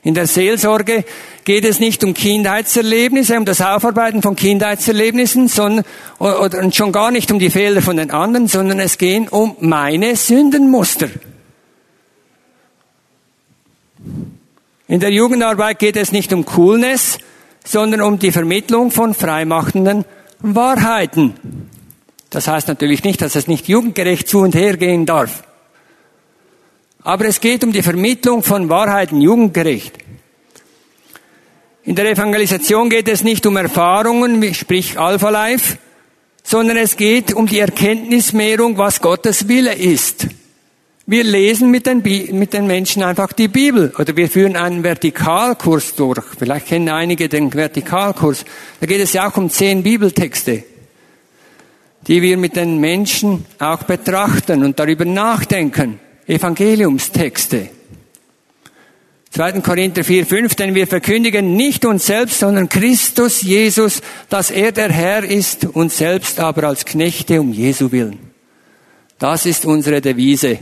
In 0.02 0.14
der 0.14 0.26
Seelsorge 0.26 1.04
geht 1.44 1.64
es 1.64 1.78
nicht 1.78 2.02
um 2.02 2.12
Kindheitserlebnisse, 2.12 3.38
um 3.38 3.44
das 3.44 3.60
Aufarbeiten 3.60 4.20
von 4.20 4.34
Kindheitserlebnissen, 4.34 5.46
sondern, 5.46 5.84
oder 6.18 6.72
schon 6.72 6.90
gar 6.90 7.12
nicht 7.12 7.30
um 7.30 7.38
die 7.38 7.50
Fehler 7.50 7.80
von 7.80 7.96
den 7.96 8.10
anderen, 8.10 8.48
sondern 8.48 8.80
es 8.80 8.98
geht 8.98 9.30
um 9.30 9.54
meine 9.60 10.16
Sündenmuster. 10.16 11.08
In 14.88 14.98
der 14.98 15.12
Jugendarbeit 15.12 15.78
geht 15.78 15.96
es 15.96 16.10
nicht 16.10 16.32
um 16.32 16.44
Coolness, 16.44 17.18
sondern 17.64 18.00
um 18.00 18.18
die 18.18 18.32
Vermittlung 18.32 18.90
von 18.90 19.14
freimachenden 19.14 20.04
Wahrheiten. 20.40 21.34
Das 22.30 22.46
heißt 22.46 22.68
natürlich 22.68 23.04
nicht, 23.04 23.22
dass 23.22 23.34
es 23.34 23.48
nicht 23.48 23.68
jugendgerecht 23.68 24.28
zu 24.28 24.40
und 24.40 24.54
her 24.54 24.76
gehen 24.76 25.06
darf. 25.06 25.44
Aber 27.02 27.24
es 27.24 27.40
geht 27.40 27.64
um 27.64 27.72
die 27.72 27.82
Vermittlung 27.82 28.42
von 28.42 28.68
Wahrheiten 28.68 29.20
jugendgerecht. 29.20 29.98
In 31.84 31.94
der 31.94 32.10
Evangelisation 32.10 32.90
geht 32.90 33.08
es 33.08 33.24
nicht 33.24 33.46
um 33.46 33.56
Erfahrungen, 33.56 34.52
sprich 34.52 34.98
Alpha 34.98 35.30
Life, 35.30 35.78
sondern 36.42 36.76
es 36.76 36.96
geht 36.96 37.32
um 37.32 37.46
die 37.46 37.60
Erkenntnismehrung, 37.60 38.76
was 38.76 39.00
Gottes 39.00 39.48
Wille 39.48 39.74
ist. 39.74 40.26
Wir 41.10 41.24
lesen 41.24 41.70
mit 41.70 41.86
den, 41.86 42.02
mit 42.38 42.52
den 42.52 42.66
Menschen 42.66 43.02
einfach 43.02 43.32
die 43.32 43.48
Bibel 43.48 43.94
oder 43.98 44.14
wir 44.14 44.28
führen 44.28 44.56
einen 44.56 44.84
Vertikalkurs 44.84 45.94
durch. 45.94 46.22
Vielleicht 46.38 46.66
kennen 46.66 46.90
einige 46.90 47.30
den 47.30 47.50
Vertikalkurs. 47.50 48.44
Da 48.78 48.84
geht 48.84 49.00
es 49.00 49.14
ja 49.14 49.26
auch 49.26 49.34
um 49.38 49.48
zehn 49.48 49.82
Bibeltexte, 49.82 50.64
die 52.06 52.20
wir 52.20 52.36
mit 52.36 52.56
den 52.56 52.76
Menschen 52.76 53.46
auch 53.58 53.84
betrachten 53.84 54.62
und 54.62 54.78
darüber 54.78 55.06
nachdenken. 55.06 55.98
Evangeliumstexte. 56.26 57.70
2. 59.30 59.52
Korinther 59.62 60.04
4, 60.04 60.26
5, 60.26 60.54
denn 60.56 60.74
wir 60.74 60.86
verkündigen 60.86 61.56
nicht 61.56 61.86
uns 61.86 62.04
selbst, 62.04 62.38
sondern 62.38 62.68
Christus 62.68 63.40
Jesus, 63.40 64.02
dass 64.28 64.50
er 64.50 64.72
der 64.72 64.92
Herr 64.92 65.24
ist, 65.24 65.64
uns 65.64 65.96
selbst 65.96 66.38
aber 66.38 66.64
als 66.64 66.84
Knechte 66.84 67.40
um 67.40 67.50
Jesu 67.50 67.92
willen. 67.92 68.18
Das 69.18 69.46
ist 69.46 69.64
unsere 69.64 70.02
Devise. 70.02 70.58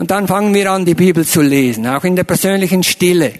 Und 0.00 0.10
dann 0.10 0.26
fangen 0.26 0.54
wir 0.54 0.72
an, 0.72 0.86
die 0.86 0.94
Bibel 0.94 1.26
zu 1.26 1.42
lesen, 1.42 1.86
auch 1.86 2.04
in 2.04 2.16
der 2.16 2.24
persönlichen 2.24 2.82
Stille. 2.82 3.34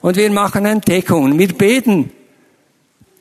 Und 0.00 0.16
wir 0.16 0.28
machen 0.32 0.66
Entdeckungen. 0.66 1.38
Wir 1.38 1.46
beten 1.46 2.10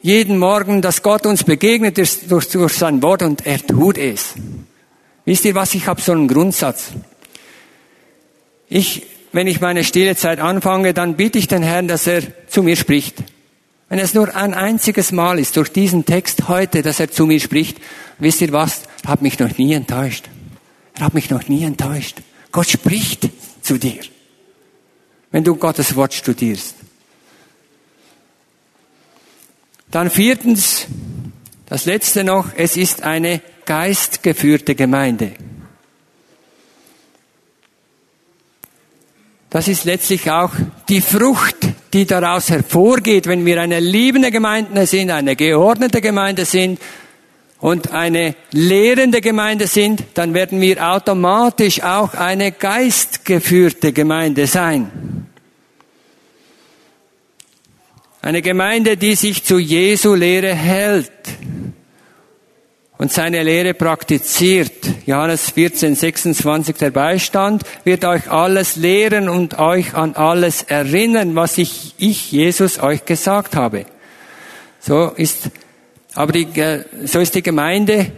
jeden 0.02 0.40
Morgen, 0.40 0.82
dass 0.82 1.04
Gott 1.04 1.28
uns 1.28 1.44
begegnet 1.44 2.00
ist 2.00 2.32
durch, 2.32 2.50
durch 2.50 2.74
sein 2.74 3.04
Wort 3.04 3.22
und 3.22 3.46
er 3.46 3.60
tut 3.60 4.00
es. 4.00 4.34
Wisst 5.24 5.46
ihr 5.46 5.54
was? 5.54 5.76
Ich 5.76 5.86
habe 5.86 6.02
so 6.02 6.14
einen 6.14 6.28
Grundsatz. 6.28 6.94
Ich, 8.68 9.06
wenn 9.34 9.46
ich 9.46 9.62
meine 9.62 9.84
stille 9.84 10.16
Zeit 10.16 10.40
anfange, 10.40 10.96
dann 10.96 11.16
bitte 11.16 11.38
ich 11.38 11.48
den 11.48 11.62
Herrn, 11.62 11.88
dass 11.88 12.08
er 12.08 12.24
zu 12.48 12.64
mir 12.64 12.76
spricht. 12.76 13.18
Wenn 13.88 14.00
es 14.00 14.16
nur 14.16 14.36
ein 14.36 14.56
einziges 14.56 15.12
Mal 15.12 15.38
ist, 15.38 15.58
durch 15.58 15.72
diesen 15.72 16.06
Text 16.06 16.48
heute, 16.48 16.82
dass 16.82 17.00
er 17.00 17.12
zu 17.12 17.28
mir 17.28 17.40
spricht, 17.40 17.78
wisst 18.18 18.42
ihr 18.42 18.52
was? 18.52 18.82
Er 19.04 19.12
hat 19.12 19.22
mich 19.22 19.38
noch 19.38 19.56
nie 19.60 19.74
enttäuscht. 19.74 20.28
Er 20.96 21.06
hat 21.06 21.14
mich 21.14 21.30
noch 21.30 21.48
nie 21.48 21.64
enttäuscht. 21.64 22.16
Gott 22.52 22.70
spricht 22.70 23.30
zu 23.62 23.78
dir, 23.78 24.02
wenn 25.32 25.44
du 25.44 25.56
Gottes 25.56 25.96
Wort 25.96 26.14
studierst. 26.14 26.76
Dann 29.92 30.10
viertens, 30.10 30.88
das 31.66 31.86
letzte 31.86 32.24
noch, 32.24 32.48
es 32.56 32.78
ist 32.78 33.04
eine 33.04 33.42
geistgeführte 33.66 34.76
Gemeinde. 34.76 35.34
Das 39.50 39.68
ist 39.68 39.86
letztlich 39.86 40.30
auch 40.30 40.52
die 40.90 41.02
Frucht, 41.02 41.56
die 41.94 42.06
daraus 42.06 42.50
hervorgeht, 42.50 43.28
wenn 43.28 43.46
wir 43.46 43.62
eine 43.62 43.80
liebende 43.80 44.30
Gemeinde 44.30 44.86
sind, 44.86 45.10
eine 45.10 45.36
geordnete 45.36 46.02
Gemeinde 46.02 46.46
sind, 46.46 46.80
und 47.60 47.92
eine 47.92 48.36
lehrende 48.52 49.22
Gemeinde 49.22 49.68
sind, 49.68 50.04
dann 50.14 50.34
werden 50.34 50.62
wir 50.62 50.88
automatisch 50.88 51.82
auch 51.82 52.14
eine 52.14 52.52
geistgeführte 52.52 53.94
Gemeinde 53.94 54.46
sein. 54.48 55.28
Eine 58.22 58.42
Gemeinde, 58.42 58.98
die 58.98 59.16
sich 59.16 59.44
zu 59.44 59.58
Jesu 59.58 60.14
Lehre 60.14 60.54
hält 60.54 61.12
und 62.98 63.12
seine 63.12 63.44
Lehre 63.44 63.74
praktiziert, 63.74 64.74
Johannes 65.06 65.52
14, 65.52 65.96
26, 65.96 66.76
der 66.78 66.92
Beistand, 66.92 67.64
wird 67.84 68.06
euch 68.06 68.30
alles 68.30 68.76
lehren 68.76 69.30
und 69.30 69.60
euch 69.60 69.94
an 69.94 70.16
alles 70.16 70.64
erinnern, 70.64 71.36
was 71.36 71.58
ich, 71.58 71.94
ich 71.98 72.32
Jesus, 72.32 72.80
euch 72.80 73.06
gesagt 73.06 73.56
habe. 73.56 73.86
So 74.80 75.12
ist, 75.16 75.50
aber 76.18 76.32
die, 76.32 76.48
so 77.06 77.20
ist 77.20 77.36
die 77.36 77.44
Gemeinde 77.44 78.12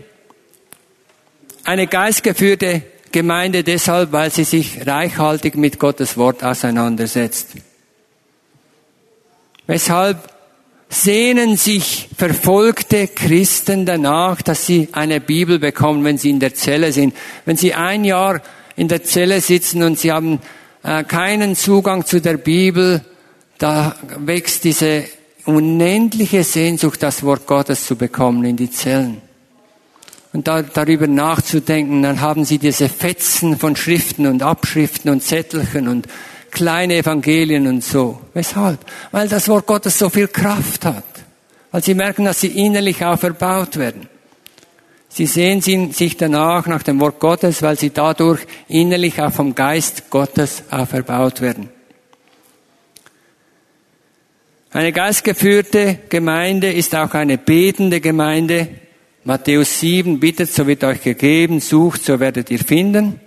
eine 1.66 1.86
geistgeführte 1.86 2.82
Gemeinde 3.12 3.66
deshalb, 3.66 4.14
weil 4.14 4.32
sie 4.32 4.46
sich 4.46 4.88
reichhaltig 4.88 5.56
mit 5.56 5.80
Gottes 5.80 6.16
Wort 6.16 6.42
auseinandersetzt. 6.42 7.50
Weshalb 9.68 10.32
sehnen 10.88 11.58
sich 11.58 12.08
verfolgte 12.18 13.10
Christen 13.10 13.86
danach, 13.86 14.42
dass 14.42 14.66
sie 14.66 14.88
eine 14.94 15.20
Bibel 15.20 15.60
bekommen, 15.60 16.06
wenn 16.06 16.18
sie 16.18 16.30
in 16.30 16.40
der 16.40 16.56
Zelle 16.56 16.94
sind. 16.94 17.14
Wenn 17.44 17.58
sie 17.58 17.74
ein 17.74 18.06
Jahr 18.06 18.42
in 18.78 18.88
der 18.88 19.04
Zelle 19.04 19.42
sitzen 19.42 19.84
und 19.84 20.00
sie 20.00 20.14
haben 20.14 20.40
äh, 20.84 21.04
keinen 21.04 21.54
Zugang 21.58 22.06
zu 22.06 22.22
der 22.22 22.38
Bibel, 22.38 23.02
da 23.58 23.98
wächst 24.18 24.64
diese 24.64 25.04
unendliche 25.56 26.44
Sehnsucht, 26.44 27.04
das 27.04 27.24
Wort 27.24 27.46
Gottes 27.48 27.86
zu 27.86 27.96
bekommen 27.96 28.44
in 28.44 28.56
die 28.56 28.72
Zellen. 28.72 29.22
Und 30.32 30.48
da, 30.48 30.62
darüber 30.62 31.08
nachzudenken, 31.08 32.04
dann 32.04 32.22
haben 32.22 32.46
sie 32.46 32.60
diese 32.60 32.88
Fetzen 32.88 33.58
von 33.58 33.76
Schriften 33.76 34.28
und 34.28 34.44
Abschriften 34.44 35.10
und 35.10 35.24
Zettelchen 35.24 35.88
und 35.88 36.08
kleine 36.52 36.98
Evangelien 36.98 37.68
und 37.68 37.84
so. 37.84 38.22
Weshalb? 38.34 38.80
Weil 39.12 39.28
das 39.28 39.48
Wort 39.48 39.66
Gottes 39.66 39.98
so 39.98 40.10
viel 40.10 40.28
Kraft 40.28 40.86
hat. 40.86 41.04
Weil 41.72 41.84
sie 41.84 41.96
merken, 41.96 42.26
dass 42.26 42.42
sie 42.42 42.48
innerlich 42.48 43.04
auch 43.04 43.18
verbaut 43.18 43.78
werden. 43.78 44.08
Sie 45.12 45.26
sehen 45.26 45.62
sich 45.62 46.18
danach 46.18 46.68
nach 46.68 46.84
dem 46.84 47.00
Wort 47.00 47.20
Gottes, 47.20 47.64
weil 47.64 47.78
sie 47.78 47.90
dadurch 47.90 48.42
innerlich 48.68 49.20
auch 49.22 49.34
vom 49.34 49.56
Geist 49.56 50.12
Gottes 50.12 50.64
auch 50.70 50.88
verbaut 50.88 51.42
werden. 51.42 51.70
Eine 54.72 54.92
geistgeführte 54.92 55.98
Gemeinde 56.10 56.72
ist 56.72 56.94
auch 56.96 57.16
eine 57.16 57.40
betende 57.40 58.02
Gemeinde. 58.02 58.68
Matthäus 59.24 59.80
7 59.80 60.20
bittet, 60.20 60.54
so 60.54 60.68
wird 60.68 60.84
euch 60.84 61.02
gegeben, 61.02 61.60
sucht, 61.60 62.06
so 62.06 62.20
werdet 62.20 62.52
ihr 62.52 62.60
finden. 62.60 63.20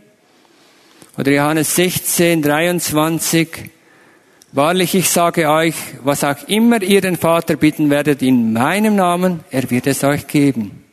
Oder 1.18 1.32
Johannes 1.32 1.74
16, 1.74 2.42
23. 2.42 3.48
Wahrlich, 4.52 4.94
ich 4.94 5.08
sage 5.10 5.50
euch, 5.50 5.74
was 6.04 6.22
auch 6.22 6.46
immer 6.46 6.80
ihr 6.80 7.00
den 7.00 7.16
Vater 7.16 7.56
bitten 7.56 7.90
werdet 7.90 8.22
in 8.22 8.52
meinem 8.52 8.94
Namen, 8.94 9.40
er 9.50 9.68
wird 9.68 9.88
es 9.88 10.04
euch 10.04 10.28
geben. 10.28 10.84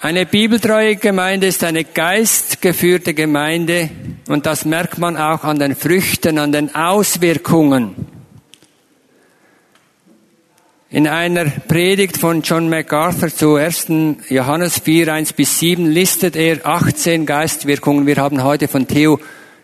Eine 0.00 0.24
bibeltreue 0.24 0.96
Gemeinde 0.96 1.48
ist 1.48 1.64
eine 1.64 1.84
geistgeführte 1.84 3.12
Gemeinde 3.12 3.90
und 4.28 4.46
das 4.46 4.64
merkt 4.64 4.98
man 4.98 5.16
auch 5.16 5.44
an 5.44 5.58
den 5.58 5.76
Früchten, 5.76 6.38
an 6.38 6.52
den 6.52 6.74
Auswirkungen. 6.74 7.94
In 10.90 11.08
einer 11.08 11.46
Predigt 11.46 12.18
von 12.18 12.42
John 12.42 12.68
MacArthur 12.68 13.28
zu 13.28 13.56
1. 13.56 13.88
Johannes 14.28 14.78
4, 14.78 15.12
1 15.12 15.32
bis 15.32 15.58
7 15.58 15.90
listet 15.90 16.36
er 16.36 16.64
18 16.64 17.26
Geistwirkungen. 17.26 18.06
Wir 18.06 18.16
haben 18.16 18.44
heute 18.44 18.68
von 18.68 18.86
Theo, 18.86 19.18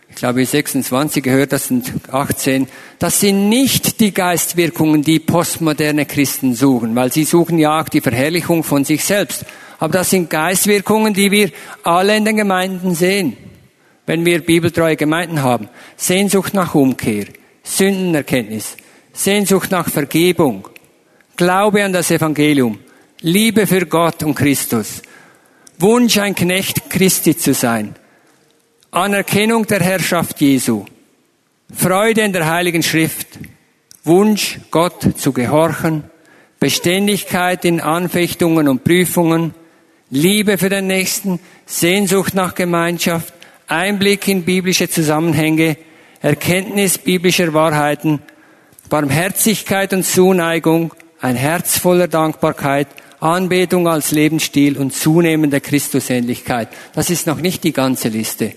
ich 0.09 0.17
glaube 0.17 0.45
26 0.45 1.23
gehört, 1.23 1.53
das 1.53 1.69
sind 1.69 1.93
18. 2.11 2.67
Das 2.99 3.21
sind 3.21 3.49
nicht 3.49 4.01
die 4.01 4.13
Geistwirkungen, 4.13 5.03
die 5.03 5.21
postmoderne 5.21 6.05
Christen 6.05 6.55
suchen, 6.55 6.97
weil 6.97 7.13
sie 7.13 7.23
suchen 7.23 7.61
ja 7.61 7.81
auch 7.81 7.89
die 7.89 8.01
Verherrlichung 8.01 8.65
von 8.65 8.85
sich 8.85 9.05
selbst. 9.05 9.45
Aber 9.79 9.93
das 9.93 10.11
sind 10.11 10.31
Geistwirkungen, 10.31 11.15
die 11.15 11.31
wir 11.31 11.51
alle 11.85 12.17
in 12.17 12.25
den 12.25 12.37
Gemeinden 12.37 12.97
sehen, 12.97 13.37
wenn 14.07 14.25
wir 14.25 14.41
bibeltreue 14.41 14.97
Gemeinden 14.97 15.43
haben. 15.43 15.69
Sehnsucht 15.97 16.55
nach 16.55 16.75
Umkehr, 16.75 17.27
Sündenerkenntnis, 17.63 18.77
Sehnsucht 19.13 19.71
nach 19.71 19.89
Vergebung, 19.89 20.69
Glaube 21.37 21.85
an 21.85 21.93
das 21.93 22.11
Evangelium, 22.11 22.79
Liebe 23.23 23.67
für 23.67 23.87
Gott 23.87 24.23
und 24.23 24.35
Christus, 24.35 25.03
Wunsch, 25.79 26.19
ein 26.19 26.35
Knecht 26.35 26.91
Christi 26.91 27.37
zu 27.37 27.55
sein, 27.55 27.95
Anerkennung 28.91 29.67
der 29.67 29.81
Herrschaft 29.81 30.41
Jesu, 30.41 30.85
Freude 31.75 32.23
in 32.23 32.33
der 32.33 32.47
Heiligen 32.51 32.83
Schrift, 32.83 33.39
Wunsch, 34.05 34.59
Gott 34.71 35.19
zu 35.19 35.33
gehorchen, 35.33 36.05
Beständigkeit 36.59 37.65
in 37.65 37.81
Anfechtungen 37.81 38.69
und 38.69 38.85
Prüfungen, 38.85 39.55
Liebe 40.11 40.59
für 40.59 40.69
den 40.69 40.89
Nächsten, 40.89 41.41
Sehnsucht 41.67 42.35
nach 42.35 42.55
Gemeinschaft, 42.55 43.33
Einblick 43.71 44.27
in 44.27 44.45
biblische 44.45 44.91
Zusammenhänge, 44.91 45.77
Erkenntnis 46.21 46.99
biblischer 46.99 47.55
Wahrheiten, 47.55 48.21
Barmherzigkeit 48.89 49.93
und 49.93 50.05
Zuneigung, 50.05 50.93
ein 51.21 51.37
Herz 51.37 51.79
voller 51.79 52.09
Dankbarkeit, 52.09 52.89
Anbetung 53.21 53.87
als 53.87 54.11
Lebensstil 54.11 54.77
und 54.77 54.95
zunehmende 54.95 55.61
Christusähnlichkeit. 55.61 56.69
Das 56.95 57.11
ist 57.11 57.27
noch 57.27 57.41
nicht 57.41 57.63
die 57.63 57.73
ganze 57.73 58.09
Liste. 58.09 58.55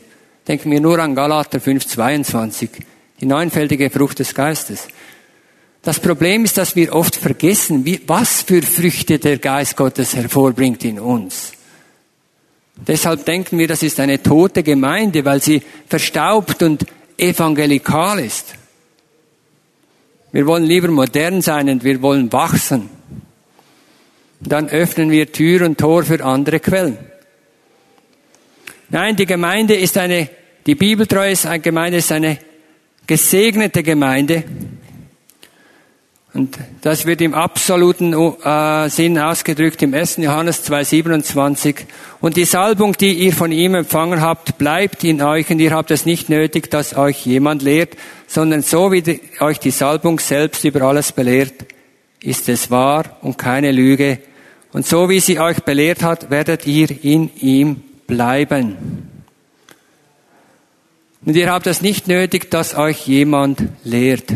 Denken 0.48 0.72
wir 0.72 0.82
nur 0.82 0.98
an 1.00 1.16
Galater 1.16 1.60
5,22, 1.60 2.70
die 3.22 3.26
neunfältige 3.26 3.90
Frucht 3.90 4.20
des 4.20 4.34
Geistes. 4.34 4.88
Das 5.84 6.00
Problem 6.00 6.46
ist, 6.46 6.58
dass 6.58 6.76
wir 6.76 6.94
oft 6.96 7.16
vergessen, 7.16 7.86
wie, 7.86 8.02
was 8.08 8.42
für 8.42 8.62
Früchte 8.62 9.20
der 9.20 9.38
Geist 9.38 9.76
Gottes 9.76 10.16
hervorbringt 10.16 10.84
in 10.86 11.00
uns. 11.00 11.52
Deshalb 12.76 13.26
denken 13.26 13.60
wir, 13.60 13.68
das 13.68 13.84
ist 13.84 14.00
eine 14.00 14.22
tote 14.22 14.64
Gemeinde, 14.64 15.24
weil 15.26 15.42
sie 15.42 15.62
verstaubt 15.88 16.64
und 16.64 16.86
evangelikal 17.18 18.20
ist. 18.20 18.56
Wir 20.32 20.48
wollen 20.48 20.64
lieber 20.64 20.88
modern 20.88 21.42
sein 21.42 21.70
und 21.70 21.84
wir 21.84 22.02
wollen 22.02 22.34
wachsen. 22.34 22.90
Dann 24.40 24.68
öffnen 24.68 25.12
wir 25.12 25.32
Tür 25.32 25.66
und 25.66 25.78
Tor 25.78 26.04
für 26.04 26.24
andere 26.24 26.60
Quellen. 26.60 26.98
Nein, 28.90 29.16
die 29.16 29.28
Gemeinde 29.28 29.76
ist 29.76 29.98
eine, 29.98 30.30
die 30.66 30.76
bibeltreue 30.76 31.36
Gemeinde 31.62 32.00
ist 32.00 32.12
eine 32.12 32.40
gesegnete 33.06 33.84
Gemeinde, 33.84 34.44
und 36.34 36.58
das 36.82 37.06
wird 37.06 37.22
im 37.22 37.36
absoluten 37.36 38.14
äh, 38.14 38.90
Sinn 38.90 39.20
ausgedrückt 39.20 39.84
im 39.84 39.94
1. 39.94 40.18
Johannes 40.18 40.68
2,27. 40.68 41.76
Und 42.22 42.38
die 42.38 42.46
Salbung, 42.46 42.94
die 42.94 43.14
ihr 43.14 43.34
von 43.34 43.52
ihm 43.52 43.76
empfangen 43.76 44.20
habt, 44.20 44.58
bleibt 44.58 45.04
in 45.04 45.22
euch 45.22 45.52
und 45.52 45.60
ihr 45.60 45.72
habt 45.72 45.92
es 45.92 46.08
nicht 46.08 46.30
nötig, 46.30 46.72
dass 46.72 46.96
euch 46.98 47.24
jemand 47.28 47.62
lehrt, 47.62 47.96
sondern 48.26 48.64
so 48.64 48.92
wie 48.92 49.04
die, 49.04 49.22
euch 49.42 49.60
die 49.60 49.70
Salbung 49.70 50.20
selbst 50.20 50.64
über 50.64 50.82
alles 50.82 51.12
belehrt, 51.12 51.54
ist 52.20 52.50
es 52.50 52.72
wahr 52.72 53.18
und 53.22 53.38
keine 53.38 53.72
Lüge. 53.72 54.18
Und 54.72 54.88
so 54.88 55.10
wie 55.10 55.20
sie 55.20 55.40
euch 55.40 55.60
belehrt 55.60 56.02
hat, 56.02 56.32
werdet 56.32 56.66
ihr 56.66 56.90
in 57.04 57.30
ihm 57.36 57.84
bleiben. 58.08 59.12
Und 61.24 61.36
ihr 61.36 61.52
habt 61.52 61.68
es 61.68 61.82
nicht 61.82 62.08
nötig, 62.08 62.50
dass 62.50 62.76
euch 62.76 63.06
jemand 63.08 63.62
lehrt. 63.84 64.34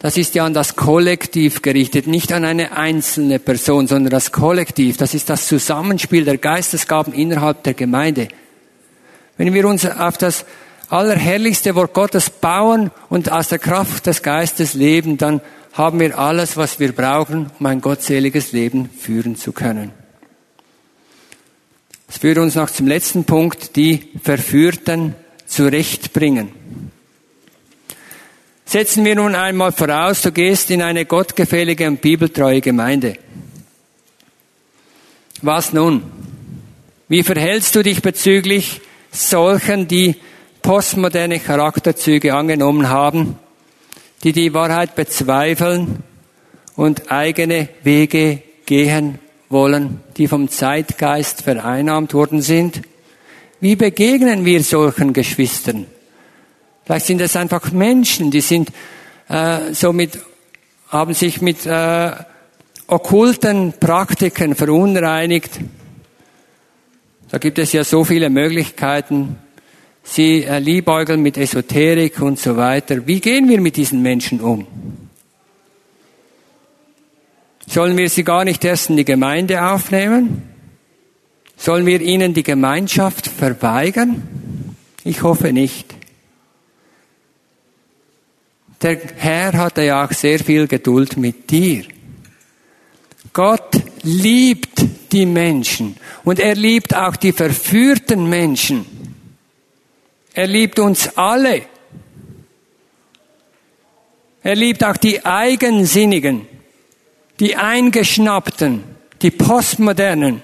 Das 0.00 0.16
ist 0.16 0.34
ja 0.34 0.46
an 0.46 0.54
das 0.54 0.76
Kollektiv 0.76 1.60
gerichtet, 1.60 2.06
nicht 2.06 2.32
an 2.32 2.46
eine 2.46 2.74
einzelne 2.74 3.38
Person, 3.38 3.86
sondern 3.86 4.10
das 4.10 4.32
Kollektiv. 4.32 4.96
Das 4.96 5.12
ist 5.12 5.28
das 5.28 5.46
Zusammenspiel 5.46 6.24
der 6.24 6.38
Geistesgaben 6.38 7.12
innerhalb 7.12 7.62
der 7.64 7.74
Gemeinde. 7.74 8.28
Wenn 9.36 9.52
wir 9.52 9.68
uns 9.68 9.84
auf 9.84 10.16
das 10.16 10.46
allerherrlichste 10.88 11.74
Wort 11.74 11.92
Gottes 11.92 12.30
bauen 12.30 12.90
und 13.10 13.30
aus 13.30 13.48
der 13.48 13.58
Kraft 13.58 14.06
des 14.06 14.22
Geistes 14.22 14.72
leben, 14.72 15.18
dann 15.18 15.42
haben 15.74 16.00
wir 16.00 16.18
alles, 16.18 16.56
was 16.56 16.80
wir 16.80 16.92
brauchen, 16.92 17.50
um 17.60 17.66
ein 17.66 17.82
gottseliges 17.82 18.52
Leben 18.52 18.88
führen 18.88 19.36
zu 19.36 19.52
können. 19.52 19.92
Das 22.06 22.16
führt 22.16 22.38
uns 22.38 22.54
noch 22.54 22.70
zum 22.70 22.86
letzten 22.86 23.24
Punkt, 23.24 23.76
die 23.76 24.08
Verführten 24.22 25.14
zurechtbringen. 25.44 26.59
Setzen 28.70 29.04
wir 29.04 29.16
nun 29.16 29.34
einmal 29.34 29.72
voraus, 29.72 30.22
du 30.22 30.30
gehst 30.30 30.70
in 30.70 30.80
eine 30.80 31.04
gottgefällige 31.04 31.88
und 31.88 32.00
bibeltreue 32.00 32.60
Gemeinde. 32.60 33.16
Was 35.42 35.72
nun? 35.72 36.04
Wie 37.08 37.24
verhältst 37.24 37.74
du 37.74 37.82
dich 37.82 38.00
bezüglich 38.00 38.80
solchen, 39.10 39.88
die 39.88 40.14
postmoderne 40.62 41.40
Charakterzüge 41.40 42.32
angenommen 42.32 42.88
haben, 42.88 43.40
die 44.22 44.30
die 44.30 44.54
Wahrheit 44.54 44.94
bezweifeln 44.94 46.04
und 46.76 47.10
eigene 47.10 47.70
Wege 47.82 48.40
gehen 48.66 49.18
wollen, 49.48 49.98
die 50.16 50.28
vom 50.28 50.48
Zeitgeist 50.48 51.42
vereinnahmt 51.42 52.14
worden 52.14 52.40
sind? 52.40 52.82
Wie 53.60 53.74
begegnen 53.74 54.44
wir 54.44 54.62
solchen 54.62 55.12
Geschwistern? 55.12 55.86
Vielleicht 56.90 57.06
sind 57.06 57.20
es 57.20 57.36
einfach 57.36 57.70
Menschen, 57.70 58.32
die 58.32 58.40
sind 58.40 58.72
äh, 59.28 59.72
so 59.74 59.92
mit, 59.92 60.18
haben 60.88 61.14
sich 61.14 61.40
mit 61.40 61.64
äh, 61.64 62.10
okkulten 62.88 63.74
Praktiken 63.78 64.56
verunreinigt. 64.56 65.60
Da 67.30 67.38
gibt 67.38 67.60
es 67.60 67.72
ja 67.72 67.84
so 67.84 68.02
viele 68.02 68.28
Möglichkeiten. 68.28 69.36
Sie 70.02 70.42
äh, 70.42 70.58
liebäugeln 70.58 71.22
mit 71.22 71.38
Esoterik 71.38 72.20
und 72.20 72.40
so 72.40 72.56
weiter. 72.56 73.06
Wie 73.06 73.20
gehen 73.20 73.48
wir 73.48 73.60
mit 73.60 73.76
diesen 73.76 74.02
Menschen 74.02 74.40
um? 74.40 74.66
Sollen 77.68 77.96
wir 77.96 78.10
sie 78.10 78.24
gar 78.24 78.44
nicht 78.44 78.64
erst 78.64 78.90
in 78.90 78.96
die 78.96 79.04
Gemeinde 79.04 79.64
aufnehmen? 79.64 80.42
Sollen 81.56 81.86
wir 81.86 82.00
ihnen 82.00 82.34
die 82.34 82.42
Gemeinschaft 82.42 83.28
verweigern? 83.28 84.74
Ich 85.04 85.22
hoffe 85.22 85.52
nicht. 85.52 85.99
Der 88.82 88.98
Herr 89.16 89.52
hatte 89.52 89.82
ja 89.82 90.04
auch 90.04 90.12
sehr 90.12 90.38
viel 90.38 90.66
Geduld 90.66 91.16
mit 91.16 91.50
dir. 91.50 91.84
Gott 93.32 93.76
liebt 94.02 94.82
die 95.12 95.26
Menschen 95.26 95.96
und 96.24 96.40
er 96.40 96.54
liebt 96.54 96.94
auch 96.94 97.16
die 97.16 97.32
verführten 97.32 98.28
Menschen. 98.28 98.86
Er 100.32 100.46
liebt 100.46 100.78
uns 100.78 101.16
alle. 101.16 101.62
Er 104.42 104.56
liebt 104.56 104.82
auch 104.84 104.96
die 104.96 105.24
Eigensinnigen, 105.24 106.46
die 107.38 107.56
Eingeschnappten, 107.56 108.82
die 109.20 109.30
Postmodernen. 109.30 110.42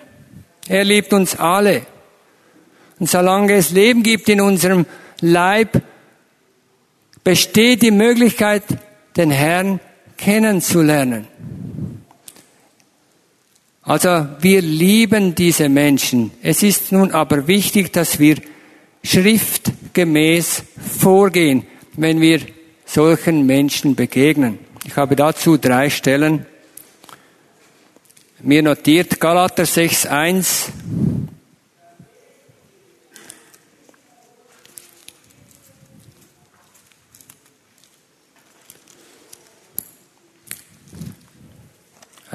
Er 0.68 0.84
liebt 0.84 1.12
uns 1.14 1.36
alle. 1.36 1.86
Und 2.98 3.08
solange 3.08 3.54
es 3.54 3.70
Leben 3.70 4.02
gibt 4.02 4.28
in 4.28 4.40
unserem 4.40 4.84
Leib, 5.20 5.80
besteht 7.26 7.82
die 7.82 7.90
Möglichkeit, 7.90 8.62
den 9.16 9.32
Herrn 9.32 9.80
kennenzulernen. 10.16 11.26
Also 13.82 14.28
wir 14.40 14.62
lieben 14.62 15.34
diese 15.34 15.68
Menschen. 15.68 16.30
Es 16.40 16.62
ist 16.62 16.92
nun 16.92 17.10
aber 17.10 17.48
wichtig, 17.48 17.92
dass 17.92 18.20
wir 18.20 18.36
schriftgemäß 19.02 20.62
vorgehen, 21.00 21.66
wenn 21.94 22.20
wir 22.20 22.42
solchen 22.84 23.44
Menschen 23.44 23.96
begegnen. 23.96 24.60
Ich 24.84 24.94
habe 24.94 25.16
dazu 25.16 25.56
drei 25.56 25.90
Stellen 25.90 26.46
mir 28.40 28.62
notiert. 28.62 29.18
Galater 29.18 29.64
6.1. 29.64 30.68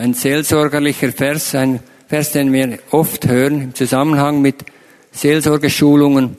Ein 0.02 0.16
seelsorgerlicher 0.16 1.12
Vers, 1.12 1.54
ein 1.54 1.80
Vers, 2.08 2.32
den 2.32 2.52
wir 2.52 2.80
oft 2.90 3.28
hören 3.28 3.62
im 3.62 3.76
Zusammenhang 3.76 4.42
mit 4.42 4.66
Seelsorgeschulungen. 5.12 6.38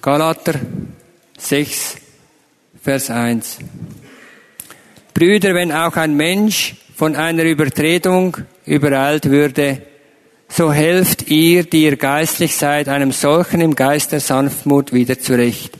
Galater 0.00 0.60
6, 1.36 1.96
Vers 2.80 3.10
1. 3.10 3.58
Brüder, 5.14 5.52
wenn 5.52 5.72
auch 5.72 5.96
ein 5.96 6.14
Mensch 6.16 6.76
von 6.94 7.16
einer 7.16 7.42
Übertretung 7.42 8.36
übereilt 8.66 9.28
würde, 9.28 9.82
so 10.48 10.72
helft 10.72 11.28
ihr, 11.28 11.64
die 11.64 11.82
ihr 11.82 11.96
geistlich 11.96 12.54
seid, 12.54 12.88
einem 12.88 13.10
solchen 13.10 13.60
im 13.60 13.74
Geist 13.74 14.12
der 14.12 14.20
Sanftmut 14.20 14.92
wieder 14.92 15.18
zurecht. 15.18 15.76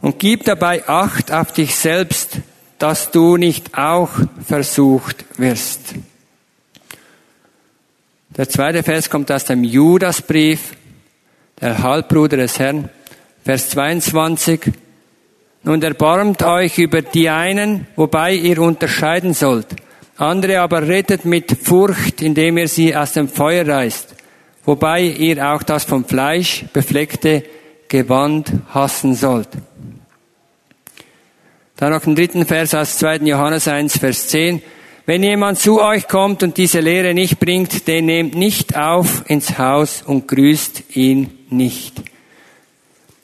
Und 0.00 0.18
gib 0.18 0.44
dabei 0.44 0.88
Acht 0.88 1.30
auf 1.32 1.52
dich 1.52 1.76
selbst, 1.76 2.38
dass 2.78 3.10
du 3.10 3.36
nicht 3.36 3.76
auch 3.76 4.10
versucht 4.46 5.24
wirst. 5.38 5.94
Der 8.36 8.48
zweite 8.48 8.82
Vers 8.82 9.10
kommt 9.10 9.30
aus 9.30 9.44
dem 9.44 9.64
Judasbrief, 9.64 10.76
der 11.60 11.82
Halbbruder 11.82 12.38
des 12.38 12.58
Herrn, 12.58 12.88
Vers 13.44 13.70
22. 13.70 14.72
Nun 15.62 15.82
erbarmt 15.82 16.42
euch 16.42 16.78
über 16.78 17.02
die 17.02 17.28
einen, 17.28 17.86
wobei 17.96 18.34
ihr 18.34 18.60
unterscheiden 18.60 19.34
sollt. 19.34 19.66
Andere 20.16 20.60
aber 20.60 20.86
rettet 20.86 21.24
mit 21.24 21.56
Furcht, 21.62 22.22
indem 22.22 22.58
ihr 22.58 22.68
sie 22.68 22.94
aus 22.94 23.12
dem 23.12 23.28
Feuer 23.28 23.66
reißt, 23.66 24.14
wobei 24.64 25.02
ihr 25.02 25.46
auch 25.46 25.62
das 25.62 25.84
vom 25.84 26.04
Fleisch 26.04 26.64
befleckte 26.72 27.42
Gewand 27.88 28.52
hassen 28.72 29.14
sollt. 29.14 29.48
Dann 31.80 31.94
noch 31.94 32.02
den 32.02 32.14
dritten 32.14 32.44
Vers 32.44 32.74
aus 32.74 32.98
2. 32.98 33.20
Johannes 33.20 33.66
1, 33.66 33.96
Vers 33.96 34.28
10. 34.28 34.60
Wenn 35.06 35.22
jemand 35.22 35.58
zu 35.58 35.80
euch 35.80 36.08
kommt 36.08 36.42
und 36.42 36.58
diese 36.58 36.80
Lehre 36.80 37.14
nicht 37.14 37.40
bringt, 37.40 37.88
den 37.88 38.04
nehmt 38.04 38.34
nicht 38.34 38.76
auf 38.76 39.24
ins 39.30 39.56
Haus 39.56 40.02
und 40.02 40.28
grüßt 40.28 40.94
ihn 40.94 41.30
nicht. 41.48 42.02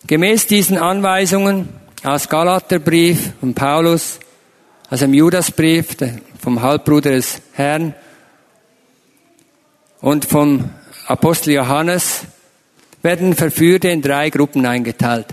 Gemäß 0.06 0.46
diesen 0.46 0.78
Anweisungen 0.78 1.68
aus 2.02 2.30
Galaterbrief 2.30 3.34
von 3.40 3.52
Paulus, 3.52 4.20
aus 4.88 5.00
dem 5.00 5.12
Judasbrief 5.12 5.88
vom 6.40 6.62
Halbbruder 6.62 7.10
des 7.10 7.42
Herrn 7.52 7.94
und 10.00 10.24
vom 10.24 10.70
Apostel 11.06 11.52
Johannes 11.52 12.22
werden 13.02 13.34
Verführte 13.34 13.90
in 13.90 14.00
drei 14.00 14.30
Gruppen 14.30 14.64
eingeteilt. 14.64 15.26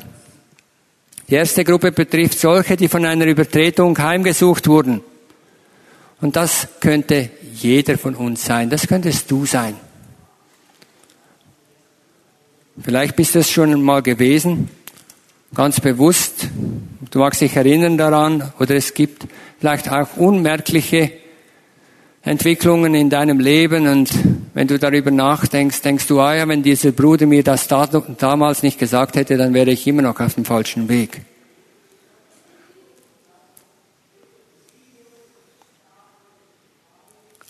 Die 1.30 1.36
erste 1.36 1.64
Gruppe 1.64 1.92
betrifft 1.92 2.40
solche, 2.40 2.76
die 2.76 2.88
von 2.88 3.06
einer 3.06 3.26
Übertretung 3.26 3.98
heimgesucht 3.98 4.68
wurden. 4.68 5.02
Und 6.22 6.36
das 6.36 6.68
könnte 6.80 7.30
jeder 7.54 7.98
von 7.98 8.16
uns 8.16 8.46
sein. 8.46 8.70
Das 8.70 8.88
könntest 8.88 9.30
du 9.30 9.46
sein. 9.46 9.76
Vielleicht 12.82 13.16
bist 13.16 13.36
du 13.36 13.40
es 13.40 13.52
schon 13.52 13.82
mal 13.82 14.02
gewesen, 14.02 14.70
ganz 15.54 15.80
bewusst. 15.80 16.48
Du 17.12 17.20
magst 17.20 17.42
dich 17.42 17.56
erinnern 17.56 17.98
daran, 17.98 18.52
oder 18.60 18.76
es 18.76 18.94
gibt 18.94 19.28
vielleicht 19.60 19.92
auch 19.92 20.18
unmerkliche 20.18 21.12
Entwicklungen 22.24 22.96
in 22.96 23.10
deinem 23.10 23.40
Leben 23.40 23.88
und 23.88 24.10
wenn 24.54 24.68
du 24.68 24.78
darüber 24.78 25.12
nachdenkst, 25.12 25.82
denkst 25.82 26.08
du, 26.08 26.20
ah 26.20 26.36
ja, 26.36 26.48
wenn 26.48 26.62
dieser 26.62 26.92
Bruder 26.92 27.26
mir 27.26 27.44
das 27.44 27.68
damals 27.68 28.62
nicht 28.62 28.78
gesagt 28.78 29.16
hätte, 29.16 29.38
dann 29.38 29.54
wäre 29.54 29.72
ich 29.72 29.88
immer 29.88 30.04
noch 30.04 30.20
auf 30.20 30.36
dem 30.36 30.46
falschen 30.46 30.90
Weg. 30.90 31.22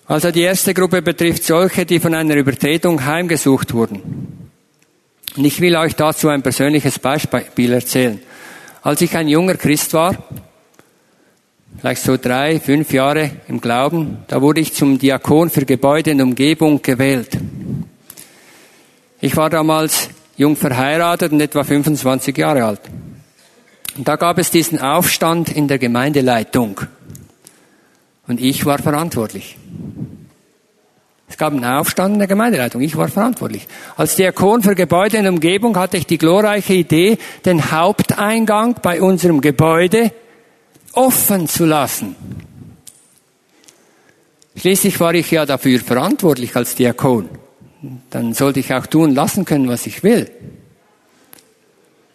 Also 0.06 0.32
die 0.32 0.42
erste 0.42 0.74
Gruppe 0.74 1.02
betrifft 1.02 1.44
solche, 1.44 1.86
die 1.86 2.00
von 2.00 2.14
einer 2.14 2.36
Übertretung 2.36 3.04
heimgesucht 3.06 3.74
wurden. 3.74 4.52
Und 5.36 5.46
ich 5.46 5.60
will 5.60 5.76
euch 5.76 5.96
dazu 5.96 6.30
ein 6.30 6.44
persönliches 6.44 7.00
Beispiel 7.00 7.74
erzählen. 7.74 8.20
Als 8.82 9.02
ich 9.02 9.16
ein 9.16 9.28
junger 9.28 9.56
Christ 9.56 9.94
war, 9.94 10.16
vielleicht 11.80 12.02
so 12.02 12.18
drei, 12.18 12.60
fünf 12.60 12.94
Jahre 12.94 13.32
im 13.48 13.62
Glauben, 13.62 14.20
da 14.28 14.42
wurde 14.42 14.62
ich 14.62 14.74
zum 14.74 15.00
Diakon 15.00 15.50
für 15.50 15.66
Gebäude 15.66 16.12
und 16.12 16.22
Umgebung 16.22 16.82
gewählt. 16.82 17.38
Ich 19.22 19.38
war 19.38 19.50
damals 19.50 20.10
jung 20.36 20.56
verheiratet 20.56 21.32
und 21.32 21.42
etwa 21.42 21.64
25 21.64 22.38
Jahre 22.38 22.66
alt. 22.66 22.82
Und 23.96 24.08
da 24.08 24.16
gab 24.16 24.38
es 24.40 24.52
diesen 24.52 24.80
Aufstand 24.80 25.50
in 25.50 25.68
der 25.68 25.78
Gemeindeleitung. 25.78 26.82
Und 28.28 28.42
ich 28.42 28.66
war 28.66 28.80
verantwortlich. 28.80 29.58
Es 31.28 31.38
gab 31.38 31.54
einen 31.54 31.66
Aufstand 31.66 32.14
in 32.14 32.20
der 32.20 32.28
Gemeindeleitung. 32.28 32.82
Ich 32.82 32.96
war 32.96 33.08
verantwortlich. 33.08 33.68
Als 33.98 34.16
Diakon 34.16 34.62
für 34.62 34.76
Gebäude 34.76 35.22
der 35.22 35.32
Umgebung 35.32 35.76
hatte 35.78 35.98
ich 35.98 36.06
die 36.06 36.18
glorreiche 36.18 36.74
Idee, 36.74 37.18
den 37.46 37.72
Haupteingang 37.72 38.76
bei 38.82 39.02
unserem 39.02 39.42
Gebäude 39.42 40.12
offen 40.94 41.48
zu 41.48 41.66
lassen. 41.66 42.16
Schließlich 44.56 45.00
war 45.00 45.14
ich 45.14 45.32
ja 45.32 45.46
dafür 45.46 45.80
verantwortlich 45.80 46.56
als 46.56 46.76
Diakon. 46.76 47.30
Dann 48.10 48.34
sollte 48.34 48.60
ich 48.60 48.74
auch 48.74 48.86
tun 48.86 49.14
lassen 49.14 49.46
können, 49.46 49.68
was 49.68 49.86
ich 49.88 50.04
will. 50.04 50.30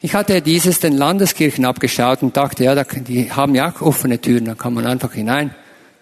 Ich 0.01 0.15
hatte 0.15 0.41
dieses 0.41 0.79
den 0.79 0.97
Landeskirchen 0.97 1.65
abgeschaut 1.65 2.23
und 2.23 2.37
dachte, 2.37 2.65
ja, 2.65 2.85
die 2.85 3.33
haben 3.33 3.55
ja 3.55 3.73
auch 3.73 3.83
offene 3.83 4.21
Türen, 4.21 4.45
da 4.45 4.55
kann 4.55 4.73
man 4.73 4.87
einfach 4.87 5.13
hinein 5.13 5.55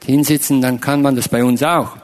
hinsitzen, 0.05 0.61
dann 0.61 0.81
kann 0.81 1.03
man 1.03 1.17
das 1.17 1.29
bei 1.29 1.43
uns 1.43 1.63
auch. 1.63 1.97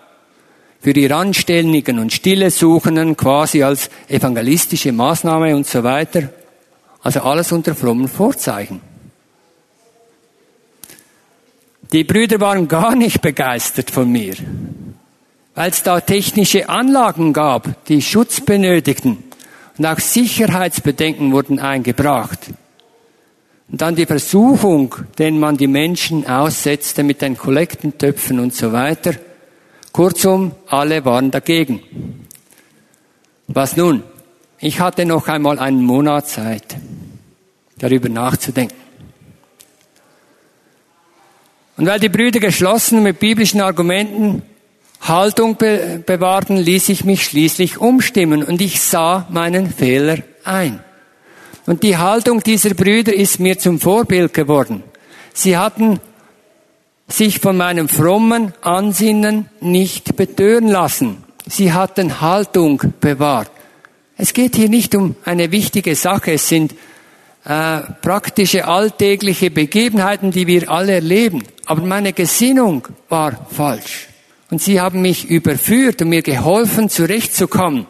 Für 0.80 0.92
die 0.92 1.06
Randständigen 1.06 1.98
und 1.98 2.12
Stille 2.12 2.50
Suchenden 2.50 3.16
quasi 3.16 3.62
als 3.62 3.90
evangelistische 4.08 4.90
Maßnahme 4.90 5.54
und 5.54 5.66
so 5.66 5.84
weiter. 5.84 6.30
Also 7.02 7.20
alles 7.20 7.52
unter 7.52 7.74
frommen 7.74 8.08
Vorzeichen. 8.08 8.80
Die 11.92 12.04
Brüder 12.04 12.40
waren 12.40 12.68
gar 12.68 12.96
nicht 12.96 13.20
begeistert 13.20 13.90
von 13.90 14.10
mir, 14.10 14.34
weil 15.54 15.70
es 15.70 15.82
da 15.82 16.00
technische 16.00 16.70
Anlagen 16.70 17.34
gab, 17.34 17.84
die 17.86 18.00
Schutz 18.00 18.40
benötigten. 18.40 19.18
Und 19.76 19.86
auch 19.86 19.98
Sicherheitsbedenken 19.98 21.32
wurden 21.32 21.58
eingebracht. 21.58 22.38
Und 23.70 23.82
dann 23.82 23.94
die 23.94 24.06
Versuchung, 24.06 24.94
den 25.18 25.38
man 25.38 25.58
die 25.58 25.66
Menschen 25.66 26.26
aussetzte 26.26 27.02
mit 27.02 27.20
den 27.20 27.36
Kollektentöpfen 27.36 28.40
und 28.40 28.54
so 28.54 28.72
weiter. 28.72 29.14
Kurzum, 29.92 30.52
alle 30.68 31.04
waren 31.04 31.30
dagegen. 31.30 31.82
Was 33.48 33.76
nun? 33.76 34.02
Ich 34.58 34.80
hatte 34.80 35.04
noch 35.04 35.28
einmal 35.28 35.58
einen 35.58 35.82
Monat 35.82 36.28
Zeit, 36.28 36.76
darüber 37.78 38.08
nachzudenken. 38.08 38.81
Und 41.82 41.88
weil 41.88 41.98
die 41.98 42.10
Brüder 42.10 42.38
geschlossen 42.38 43.02
mit 43.02 43.18
biblischen 43.18 43.60
Argumenten 43.60 44.42
Haltung 45.00 45.56
be 45.56 46.00
bewahrten, 46.06 46.56
ließ 46.56 46.88
ich 46.90 47.04
mich 47.04 47.24
schließlich 47.24 47.78
umstimmen 47.78 48.44
und 48.44 48.60
ich 48.60 48.80
sah 48.80 49.26
meinen 49.30 49.68
Fehler 49.68 50.18
ein. 50.44 50.78
Und 51.66 51.82
die 51.82 51.96
Haltung 51.96 52.40
dieser 52.40 52.74
Brüder 52.74 53.12
ist 53.12 53.40
mir 53.40 53.58
zum 53.58 53.80
Vorbild 53.80 54.32
geworden. 54.32 54.84
Sie 55.34 55.56
hatten 55.56 55.98
sich 57.08 57.40
von 57.40 57.56
meinem 57.56 57.88
frommen 57.88 58.54
Ansinnen 58.60 59.48
nicht 59.60 60.14
betören 60.14 60.68
lassen. 60.68 61.24
Sie 61.48 61.72
hatten 61.72 62.20
Haltung 62.20 62.80
bewahrt. 63.00 63.50
Es 64.16 64.32
geht 64.32 64.54
hier 64.54 64.68
nicht 64.68 64.94
um 64.94 65.16
eine 65.24 65.50
wichtige 65.50 65.96
Sache, 65.96 66.34
es 66.34 66.48
sind 66.48 66.76
äh, 67.44 67.80
praktische 68.00 68.66
alltägliche 68.66 69.50
Begebenheiten, 69.50 70.30
die 70.30 70.46
wir 70.46 70.70
alle 70.70 70.92
erleben. 70.92 71.42
Aber 71.66 71.82
meine 71.82 72.12
Gesinnung 72.12 72.86
war 73.08 73.46
falsch. 73.50 74.08
Und 74.50 74.60
sie 74.60 74.80
haben 74.80 75.02
mich 75.02 75.28
überführt 75.28 76.02
und 76.02 76.10
mir 76.10 76.22
geholfen, 76.22 76.88
zurechtzukommen. 76.88 77.86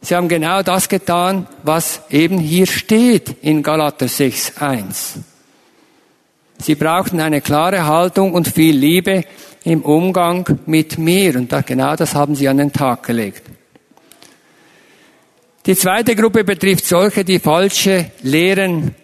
Sie 0.00 0.16
haben 0.16 0.28
genau 0.28 0.62
das 0.62 0.88
getan, 0.88 1.46
was 1.62 2.02
eben 2.10 2.38
hier 2.38 2.66
steht 2.66 3.36
in 3.42 3.62
Galater 3.62 4.06
6.1. 4.06 5.18
Sie 6.58 6.74
brauchten 6.76 7.20
eine 7.20 7.40
klare 7.40 7.86
Haltung 7.86 8.32
und 8.32 8.48
viel 8.48 8.76
Liebe 8.76 9.24
im 9.64 9.82
Umgang 9.82 10.58
mit 10.66 10.98
mir. 10.98 11.36
Und 11.36 11.54
genau 11.66 11.94
das 11.96 12.14
haben 12.14 12.34
sie 12.34 12.48
an 12.48 12.56
den 12.56 12.72
Tag 12.72 13.02
gelegt. 13.04 13.42
Die 15.64 15.76
zweite 15.76 16.16
Gruppe 16.16 16.42
betrifft 16.42 16.86
solche, 16.86 17.24
die 17.24 17.38
falsche 17.38 18.10
Lehren 18.22 18.96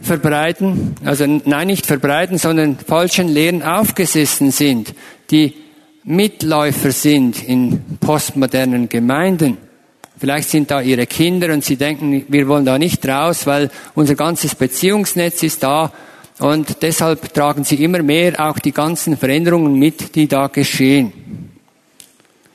verbreiten, 0.00 0.96
also 1.04 1.24
nein, 1.26 1.68
nicht 1.68 1.86
verbreiten, 1.86 2.38
sondern 2.38 2.76
falschen 2.76 3.28
Lehren 3.28 3.62
aufgesessen 3.62 4.50
sind, 4.50 4.94
die 5.30 5.54
Mitläufer 6.02 6.90
sind 6.90 7.42
in 7.42 7.98
postmodernen 8.00 8.88
Gemeinden. 8.88 9.56
Vielleicht 10.18 10.50
sind 10.50 10.72
da 10.72 10.80
ihre 10.80 11.06
Kinder 11.06 11.52
und 11.52 11.64
sie 11.64 11.76
denken, 11.76 12.24
wir 12.28 12.48
wollen 12.48 12.64
da 12.64 12.76
nicht 12.76 13.06
raus, 13.06 13.46
weil 13.46 13.70
unser 13.94 14.16
ganzes 14.16 14.56
Beziehungsnetz 14.56 15.42
ist 15.44 15.62
da 15.62 15.92
und 16.40 16.82
deshalb 16.82 17.32
tragen 17.32 17.62
sie 17.62 17.82
immer 17.82 18.02
mehr 18.02 18.44
auch 18.44 18.58
die 18.58 18.72
ganzen 18.72 19.16
Veränderungen 19.16 19.78
mit, 19.78 20.16
die 20.16 20.26
da 20.26 20.48
geschehen. 20.48 21.12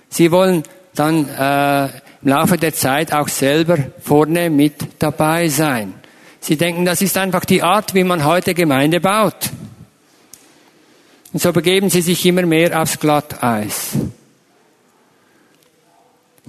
Sie 0.10 0.32
wollen 0.32 0.64
dann 0.96 1.30
äh, 1.30 1.88
im 2.22 2.30
Laufe 2.30 2.58
der 2.58 2.74
Zeit 2.74 3.14
auch 3.14 3.28
selber 3.28 3.78
vorne 4.02 4.50
mit 4.50 4.76
dabei 5.00 5.48
sein. 5.48 5.94
Sie 6.40 6.58
denken, 6.58 6.86
das 6.86 7.02
ist 7.02 7.18
einfach 7.18 7.46
die 7.46 7.64
Art, 7.64 7.94
wie 7.94 8.04
man 8.04 8.26
heute 8.26 8.54
Gemeinde 8.54 9.00
baut. 9.00 9.50
Und 11.32 11.42
so 11.42 11.54
begeben 11.54 11.90
sie 11.90 12.02
sich 12.02 12.26
immer 12.26 12.44
mehr 12.44 12.82
aufs 12.82 13.00
Glatteis. 13.00 13.92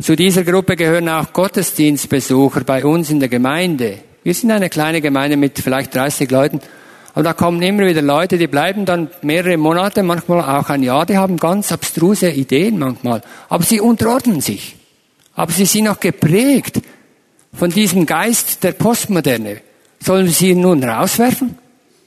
Zu 0.00 0.16
dieser 0.16 0.44
Gruppe 0.44 0.76
gehören 0.76 1.08
auch 1.08 1.32
Gottesdienstbesucher 1.32 2.64
bei 2.64 2.84
uns 2.84 3.10
in 3.10 3.20
der 3.20 3.28
Gemeinde. 3.28 3.98
Wir 4.22 4.32
sind 4.32 4.50
eine 4.50 4.70
kleine 4.70 5.00
Gemeinde 5.02 5.36
mit 5.36 5.58
vielleicht 5.58 5.94
30 5.94 6.30
Leuten. 6.30 6.60
Aber 7.12 7.24
da 7.24 7.32
kommen 7.32 7.60
immer 7.60 7.84
wieder 7.86 8.00
Leute, 8.00 8.38
die 8.38 8.46
bleiben 8.46 8.86
dann 8.86 9.10
mehrere 9.20 9.56
Monate, 9.56 10.02
manchmal 10.02 10.40
auch 10.40 10.70
ein 10.70 10.82
Jahr, 10.82 11.04
die 11.04 11.18
haben 11.18 11.36
ganz 11.36 11.72
abstruse 11.72 12.30
Ideen 12.30 12.78
manchmal. 12.78 13.22
Aber 13.48 13.64
sie 13.64 13.80
unterordnen 13.80 14.40
sich. 14.40 14.79
Aber 15.34 15.52
sie 15.52 15.66
sind 15.66 15.88
auch 15.88 16.00
geprägt 16.00 16.80
von 17.52 17.70
diesem 17.70 18.06
Geist 18.06 18.62
der 18.62 18.72
Postmoderne. 18.72 19.60
Sollen 20.00 20.26
wir 20.26 20.32
sie 20.32 20.54
nun 20.54 20.82
rauswerfen? 20.82 21.58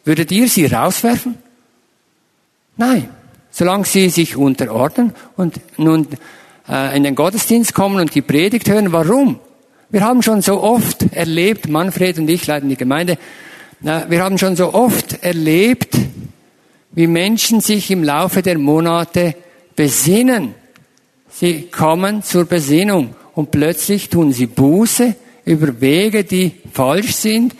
Würdet 0.05 0.31
ihr 0.31 0.47
sie 0.47 0.65
rauswerfen? 0.65 1.37
Nein. 2.77 3.09
Solange 3.51 3.85
sie 3.85 4.09
sich 4.09 4.35
unterordnen 4.35 5.13
und 5.37 5.59
nun 5.77 6.07
äh, 6.67 6.97
in 6.97 7.03
den 7.03 7.13
Gottesdienst 7.13 7.73
kommen 7.73 7.99
und 7.99 8.15
die 8.15 8.21
Predigt 8.21 8.67
hören. 8.67 8.91
Warum? 8.91 9.39
Wir 9.89 10.01
haben 10.01 10.23
schon 10.23 10.41
so 10.41 10.63
oft 10.63 11.13
erlebt, 11.13 11.69
Manfred 11.69 12.17
und 12.17 12.27
ich 12.29 12.47
leiten 12.47 12.67
die 12.67 12.75
Gemeinde, 12.75 13.17
wir 13.79 14.23
haben 14.23 14.37
schon 14.37 14.55
so 14.55 14.73
oft 14.73 15.23
erlebt, 15.23 15.97
wie 16.93 17.05
Menschen 17.05 17.59
sich 17.59 17.91
im 17.91 18.01
Laufe 18.01 18.41
der 18.41 18.57
Monate 18.57 19.35
besinnen. 19.75 20.55
Sie 21.35 21.63
kommen 21.63 22.21
zur 22.21 22.45
Besinnung 22.45 23.15
und 23.33 23.49
plötzlich 23.49 24.09
tun 24.09 24.31
sie 24.31 24.45
Buße 24.45 25.15
über 25.45 25.81
Wege, 25.81 26.23
die 26.23 26.51
falsch 26.71 27.13
sind 27.13 27.55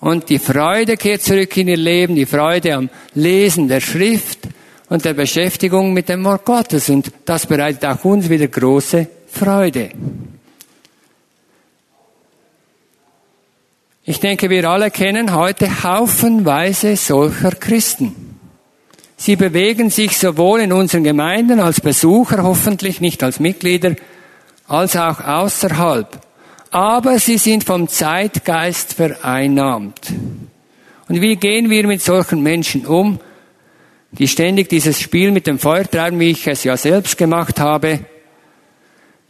und 0.00 0.30
die 0.30 0.38
Freude 0.38 0.96
kehrt 0.96 1.22
zurück 1.22 1.54
in 1.58 1.68
ihr 1.68 1.76
Leben, 1.76 2.14
die 2.14 2.24
Freude 2.24 2.74
am 2.74 2.88
Lesen 3.14 3.68
der 3.68 3.80
Schrift 3.80 4.48
und 4.88 5.04
der 5.04 5.12
Beschäftigung 5.12 5.92
mit 5.92 6.08
dem 6.08 6.24
Wort 6.24 6.46
Gottes. 6.46 6.88
Und 6.88 7.12
das 7.26 7.46
bereitet 7.46 7.84
auch 7.84 8.04
uns 8.06 8.30
wieder 8.30 8.48
große 8.48 9.06
Freude. 9.28 9.90
Ich 14.04 14.18
denke, 14.18 14.48
wir 14.48 14.68
alle 14.68 14.90
kennen 14.90 15.34
heute 15.34 15.84
haufenweise 15.84 16.96
solcher 16.96 17.52
Christen. 17.52 18.29
Sie 19.20 19.36
bewegen 19.36 19.90
sich 19.90 20.16
sowohl 20.16 20.60
in 20.60 20.72
unseren 20.72 21.04
Gemeinden 21.04 21.60
als 21.60 21.82
Besucher, 21.82 22.42
hoffentlich 22.42 23.02
nicht 23.02 23.22
als 23.22 23.38
Mitglieder, 23.38 23.94
als 24.66 24.96
auch 24.96 25.20
außerhalb 25.20 26.20
aber 26.70 27.18
sie 27.18 27.38
sind 27.38 27.64
vom 27.64 27.88
Zeitgeist 27.88 28.94
vereinnahmt. 28.94 30.12
Und 31.08 31.20
wie 31.20 31.36
gehen 31.36 31.68
wir 31.68 31.86
mit 31.86 32.00
solchen 32.00 32.42
Menschen 32.42 32.86
um, 32.86 33.18
die 34.12 34.28
ständig 34.28 34.68
dieses 34.68 35.00
Spiel 35.00 35.32
mit 35.32 35.46
dem 35.46 35.58
Feuer 35.58 35.84
treiben, 35.84 36.20
wie 36.20 36.30
ich 36.30 36.46
es 36.46 36.64
ja 36.64 36.76
selbst 36.76 37.18
gemacht 37.18 37.58
habe? 37.58 38.00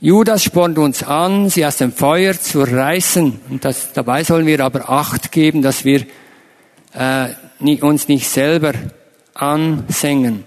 Judas 0.02 0.44
spornt 0.44 0.78
uns 0.78 1.02
an, 1.02 1.50
sie 1.50 1.64
aus 1.64 1.76
dem 1.76 1.92
Feuer 1.92 2.32
zu 2.38 2.62
reißen. 2.62 3.40
Und 3.50 3.64
das, 3.64 3.92
dabei 3.92 4.24
sollen 4.24 4.46
wir 4.46 4.60
aber 4.60 4.88
Acht 4.88 5.32
geben, 5.32 5.60
dass 5.60 5.84
wir 5.84 6.06
äh, 6.94 7.28
uns 7.82 8.08
nicht 8.08 8.26
selber 8.26 8.72
ansengen. 9.40 10.44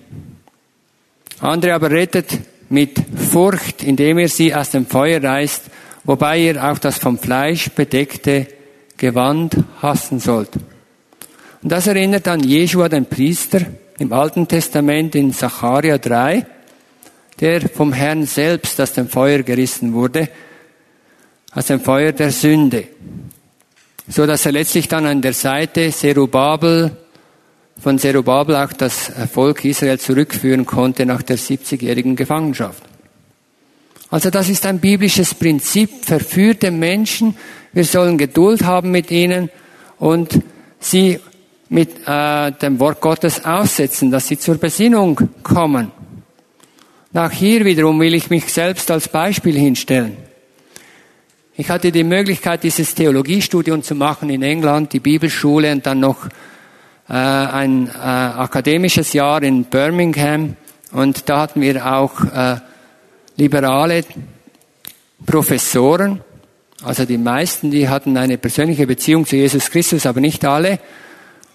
Andere 1.40 1.74
aber 1.74 1.92
rettet 1.92 2.40
mit 2.70 2.98
Furcht, 3.32 3.84
indem 3.84 4.18
er 4.18 4.30
sie 4.30 4.54
aus 4.54 4.72
dem 4.72 4.86
Feuer 4.86 5.22
reißt 5.22 5.64
wobei 6.04 6.40
ihr 6.40 6.64
auch 6.64 6.78
das 6.78 6.98
vom 6.98 7.18
Fleisch 7.18 7.70
bedeckte 7.70 8.48
Gewand 8.98 9.58
hassen 9.82 10.20
sollt. 10.20 10.52
Und 11.62 11.72
das 11.72 11.88
erinnert 11.88 12.28
an 12.28 12.42
Jeshua, 12.42 12.90
den 12.90 13.06
Priester, 13.06 13.62
im 14.00 14.12
Alten 14.12 14.48
Testament 14.48 15.16
in 15.16 15.34
Zacharia 15.34 15.98
3, 15.98 16.46
der 17.40 17.62
vom 17.70 17.94
Herrn 17.94 18.26
selbst 18.26 18.80
aus 18.82 18.94
dem 18.94 19.08
Feuer 19.08 19.44
gerissen 19.44 19.94
wurde, 19.94 20.30
aus 21.54 21.68
dem 21.68 21.80
Feuer 21.80 22.12
der 22.12 22.32
Sünde, 22.32 22.88
so 24.08 24.26
dass 24.26 24.46
er 24.46 24.52
letztlich 24.52 24.88
dann 24.88 25.06
an 25.06 25.22
der 25.22 25.34
Seite 25.34 25.92
Zerubabel, 25.92 26.98
von 27.80 28.00
Zerubabel 28.00 28.56
auch 28.56 28.74
das 28.74 29.12
Volk 29.32 29.66
Israel 29.66 30.00
zurückführen 30.00 30.66
konnte 30.66 31.06
nach 31.06 31.22
der 31.22 31.38
70-jährigen 31.38 32.16
Gefangenschaft. 32.16 32.84
Also 34.10 34.30
das 34.30 34.48
ist 34.50 34.66
ein 34.66 34.80
biblisches 34.80 35.34
Prinzip, 35.34 36.06
verführte 36.06 36.70
Menschen. 36.70 37.36
Wir 37.72 37.84
sollen 37.84 38.18
Geduld 38.18 38.64
haben 38.64 38.92
mit 38.92 39.10
ihnen 39.10 39.50
und 39.98 40.40
sie 40.80 41.20
mit 41.70 42.08
äh, 42.08 42.52
dem 42.52 42.80
Wort 42.80 43.02
Gottes 43.02 43.44
aussetzen, 43.44 44.12
dass 44.12 44.28
sie 44.28 44.38
zur 44.38 44.60
Besinnung 44.60 45.20
kommen. 45.42 45.92
Auch 47.16 47.32
hier 47.32 47.66
wiederum 47.66 48.00
will 48.00 48.14
ich 48.14 48.30
mich 48.30 48.54
selbst 48.54 48.92
als 48.92 49.08
Beispiel 49.08 49.58
hinstellen. 49.58 50.18
Ich 51.56 51.70
hatte 51.70 51.92
die 51.92 52.04
Möglichkeit, 52.04 52.64
dieses 52.64 52.96
Theologiestudium 52.96 53.84
zu 53.84 53.96
machen 53.96 54.30
in 54.30 54.42
England, 54.42 54.94
die 54.94 55.00
Bibelschule 55.00 55.72
und 55.72 55.86
dann 55.86 56.00
noch 56.00 56.28
äh, 57.10 57.14
ein 57.14 57.88
äh, 57.88 57.92
akademisches 57.92 59.14
Jahr 59.14 59.44
in 59.44 59.66
Birmingham. 59.66 60.56
Und 60.92 61.30
da 61.30 61.42
hatten 61.42 61.62
wir 61.62 61.86
auch 61.86 62.24
äh, 62.24 62.58
liberale 63.38 64.04
Professoren, 65.26 66.22
also 66.84 67.06
die 67.06 67.18
meisten, 67.18 67.72
die 67.72 67.88
hatten 67.88 68.18
eine 68.18 68.38
persönliche 68.38 68.86
Beziehung 68.86 69.26
zu 69.26 69.38
Jesus 69.38 69.72
Christus, 69.72 70.06
aber 70.06 70.20
nicht 70.20 70.44
alle. 70.44 70.80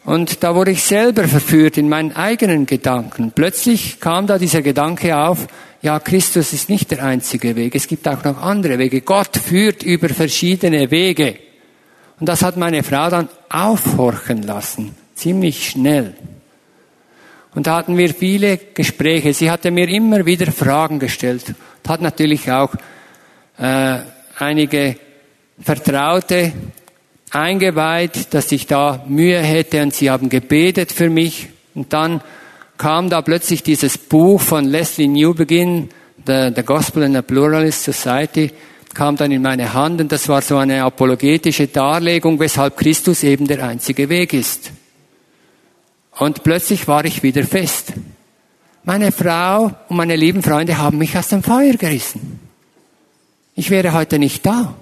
Und 0.05 0.43
da 0.43 0.55
wurde 0.55 0.71
ich 0.71 0.83
selber 0.85 1.29
verführt 1.29 1.77
in 1.77 1.89
meinen 1.89 2.17
eigenen 2.17 2.65
Gedanken. 2.65 3.33
Plötzlich 3.35 4.01
kam 4.01 4.27
da 4.27 4.39
dieser 4.39 4.63
Gedanke 4.63 5.17
auf, 5.19 5.47
ja, 5.83 6.01
Christus 6.01 6.53
ist 6.55 6.71
nicht 6.71 6.91
der 6.91 7.05
einzige 7.05 7.55
Weg, 7.57 7.75
es 7.75 7.87
gibt 7.87 8.09
auch 8.09 8.25
noch 8.25 8.41
andere 8.41 8.79
Wege. 8.79 9.03
Gott 9.03 9.37
führt 9.37 9.83
über 9.83 10.09
verschiedene 10.09 10.91
Wege. 10.91 11.39
Und 12.19 12.29
das 12.29 12.43
hat 12.43 12.57
meine 12.57 12.83
Frau 12.83 13.11
dann 13.11 13.29
aufhorchen 13.51 14.43
lassen, 14.43 14.95
ziemlich 15.19 15.71
schnell. 15.71 16.15
Und 17.55 17.67
da 17.67 17.77
hatten 17.77 17.97
wir 17.97 18.15
viele 18.15 18.57
Gespräche. 18.57 19.35
Sie 19.35 19.51
hatte 19.51 19.71
mir 19.71 19.89
immer 19.89 20.25
wieder 20.25 20.53
Fragen 20.53 20.99
gestellt. 20.99 21.45
Und 21.49 21.89
hat 21.89 22.01
natürlich 22.01 22.51
auch 22.51 22.73
äh, 23.59 23.99
einige 24.39 24.97
Vertraute 25.61 26.53
eingeweiht, 27.31 28.33
dass 28.33 28.53
ich 28.53 28.67
da 28.67 29.05
Mühe 29.09 29.41
hätte 29.41 29.83
und 29.83 29.93
sie 29.95 30.11
haben 30.11 30.29
gebetet 30.29 30.93
für 30.93 31.11
mich. 31.11 31.49
Und 31.75 31.93
dann 31.93 32.21
kam 32.77 33.11
da 33.11 33.23
plötzlich 33.23 33.63
dieses 33.63 33.99
Buch 33.99 34.41
von 34.41 34.65
Leslie 34.65 35.09
Newbegin, 35.09 35.89
The, 36.27 36.51
the 36.55 36.63
Gospel 36.63 37.05
in 37.05 37.17
a 37.17 37.23
Pluralist 37.23 37.85
Society, 37.85 38.51
kam 38.93 39.17
dann 39.17 39.33
in 39.33 39.41
meine 39.41 39.73
Hand 39.73 40.01
und 40.01 40.13
das 40.13 40.29
war 40.29 40.43
so 40.43 40.59
eine 40.59 40.83
apologetische 40.83 41.69
Darlegung, 41.69 42.39
weshalb 42.39 42.77
Christus 42.77 43.23
eben 43.23 43.47
der 43.47 43.65
einzige 43.65 44.09
Weg 44.09 44.35
ist. 44.35 44.73
Und 46.19 46.43
plötzlich 46.43 46.89
war 46.89 47.05
ich 47.05 47.23
wieder 47.23 47.45
fest. 47.45 47.93
Meine 48.85 49.13
Frau 49.13 49.73
und 49.89 49.97
meine 49.97 50.17
lieben 50.17 50.43
Freunde 50.43 50.79
haben 50.79 50.99
mich 50.99 51.17
aus 51.17 51.29
dem 51.29 51.43
Feuer 51.43 51.75
gerissen. 51.75 52.41
Ich 53.55 53.71
wäre 53.71 53.93
heute 53.93 54.19
nicht 54.19 54.45
da, 54.47 54.75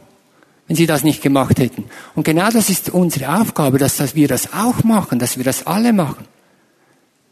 wenn 0.66 0.76
sie 0.76 0.86
das 0.86 1.02
nicht 1.02 1.22
gemacht 1.22 1.58
hätten. 1.58 1.84
Und 2.14 2.24
genau 2.24 2.50
das 2.50 2.70
ist 2.70 2.90
unsere 2.90 3.40
Aufgabe, 3.40 3.78
dass, 3.78 3.96
dass 3.96 4.14
wir 4.14 4.28
das 4.28 4.52
auch 4.52 4.84
machen, 4.84 5.18
dass 5.18 5.36
wir 5.36 5.44
das 5.44 5.66
alle 5.66 5.92
machen. 5.92 6.24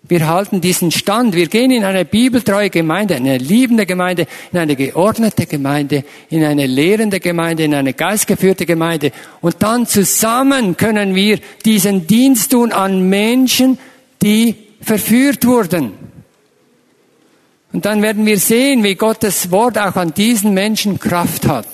Wir 0.07 0.29
halten 0.29 0.61
diesen 0.61 0.90
Stand. 0.90 1.35
Wir 1.35 1.47
gehen 1.47 1.71
in 1.71 1.83
eine 1.83 2.05
bibeltreue 2.05 2.69
Gemeinde, 2.69 3.14
in 3.14 3.27
eine 3.27 3.38
liebende 3.38 3.87
Gemeinde, 3.87 4.27
in 4.53 4.59
eine 4.59 4.77
geordnete 4.77 5.47
Gemeinde, 5.47 6.05
in 6.29 6.45
eine 6.45 6.67
lehrende 6.67 7.21
Gemeinde, 7.21 7.64
in 7.64 7.75
eine 7.75 7.95
geistgeführte 7.95 8.67
Gemeinde. 8.67 9.12
Und 9.40 9.62
dann 9.62 9.87
zusammen 9.87 10.77
können 10.77 11.14
wir 11.14 11.38
diesen 11.64 12.07
Dienst 12.07 12.53
tun 12.53 12.73
an 12.73 13.09
Menschen, 13.09 13.79
die 14.24 14.56
verführt 14.80 15.44
wurden. 15.46 15.92
Und 17.72 17.84
dann 17.84 18.00
werden 18.00 18.24
wir 18.24 18.38
sehen, 18.38 18.82
wie 18.82 18.94
Gottes 18.94 19.50
Wort 19.50 19.76
auch 19.76 19.96
an 19.96 20.14
diesen 20.14 20.54
Menschen 20.54 20.98
Kraft 20.98 21.46
hat. 21.46 21.68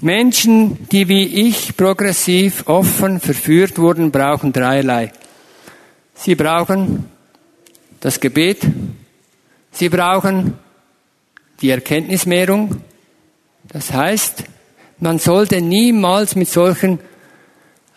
Menschen, 0.00 0.88
die 0.88 1.08
wie 1.08 1.48
ich 1.48 1.76
progressiv 1.76 2.66
offen 2.66 3.20
verführt 3.20 3.78
wurden, 3.78 4.10
brauchen 4.10 4.52
dreierlei. 4.52 5.12
Sie 6.14 6.34
brauchen 6.34 7.04
das 8.00 8.18
Gebet, 8.18 8.62
sie 9.70 9.88
brauchen 9.88 10.54
die 11.60 11.70
Erkenntnismehrung, 11.70 12.82
das 13.68 13.92
heißt, 13.92 14.44
man 15.00 15.18
sollte 15.18 15.60
niemals 15.60 16.34
mit 16.34 16.48
solchen 16.48 16.98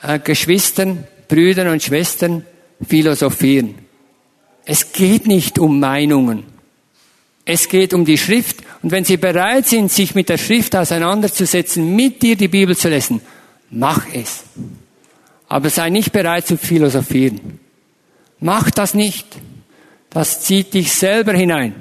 äh, 0.01 0.19
Geschwistern, 0.19 1.07
Brüdern 1.27 1.67
und 1.67 1.81
Schwestern 1.81 2.45
philosophieren. 2.87 3.75
Es 4.65 4.91
geht 4.93 5.27
nicht 5.27 5.59
um 5.59 5.79
Meinungen. 5.79 6.43
Es 7.45 7.67
geht 7.67 7.93
um 7.93 8.05
die 8.05 8.17
Schrift. 8.17 8.57
Und 8.81 8.91
wenn 8.91 9.03
Sie 9.03 9.17
bereit 9.17 9.67
sind, 9.67 9.91
sich 9.91 10.15
mit 10.15 10.29
der 10.29 10.37
Schrift 10.37 10.75
auseinanderzusetzen, 10.75 11.95
mit 11.95 12.21
dir 12.21 12.35
die 12.35 12.47
Bibel 12.47 12.75
zu 12.77 12.89
lesen, 12.89 13.21
mach 13.69 14.05
es. 14.13 14.43
Aber 15.47 15.69
sei 15.69 15.89
nicht 15.89 16.11
bereit 16.11 16.47
zu 16.47 16.57
philosophieren. 16.57 17.59
Mach 18.39 18.71
das 18.71 18.93
nicht. 18.93 19.27
Das 20.09 20.41
zieht 20.41 20.73
dich 20.73 20.91
selber 20.91 21.33
hinein. 21.33 21.73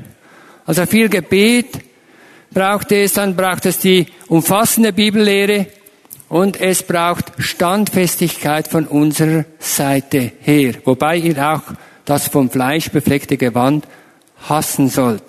Also 0.65 0.87
viel 0.87 1.09
Gebet, 1.09 1.67
braucht 2.53 2.93
es, 2.93 3.15
dann 3.15 3.37
braucht 3.37 3.67
es 3.67 3.79
die 3.79 4.07
umfassende 4.29 4.93
Bibellehre 4.93 5.67
und 6.29 6.61
es 6.61 6.83
braucht 6.83 7.33
Standfestigkeit 7.39 8.69
von 8.69 8.87
unserer 8.87 9.45
Seite 9.59 10.33
her, 10.41 10.75
wobei 10.85 11.17
ihr 11.17 11.39
auch 11.39 11.63
das 12.05 12.29
vom 12.29 12.51
Fleisch 12.51 12.91
befleckte 12.91 13.37
Gewand 13.37 13.87
hassen 14.49 14.89
sollt. 14.89 15.25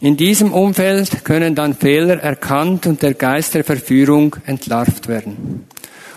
In 0.00 0.16
diesem 0.16 0.52
Umfeld 0.52 1.24
können 1.24 1.54
dann 1.54 1.74
Fehler 1.74 2.20
erkannt 2.20 2.86
und 2.86 3.02
der 3.02 3.14
Geist 3.14 3.54
der 3.54 3.64
Verführung 3.64 4.34
entlarvt 4.46 5.08
werden. 5.08 5.66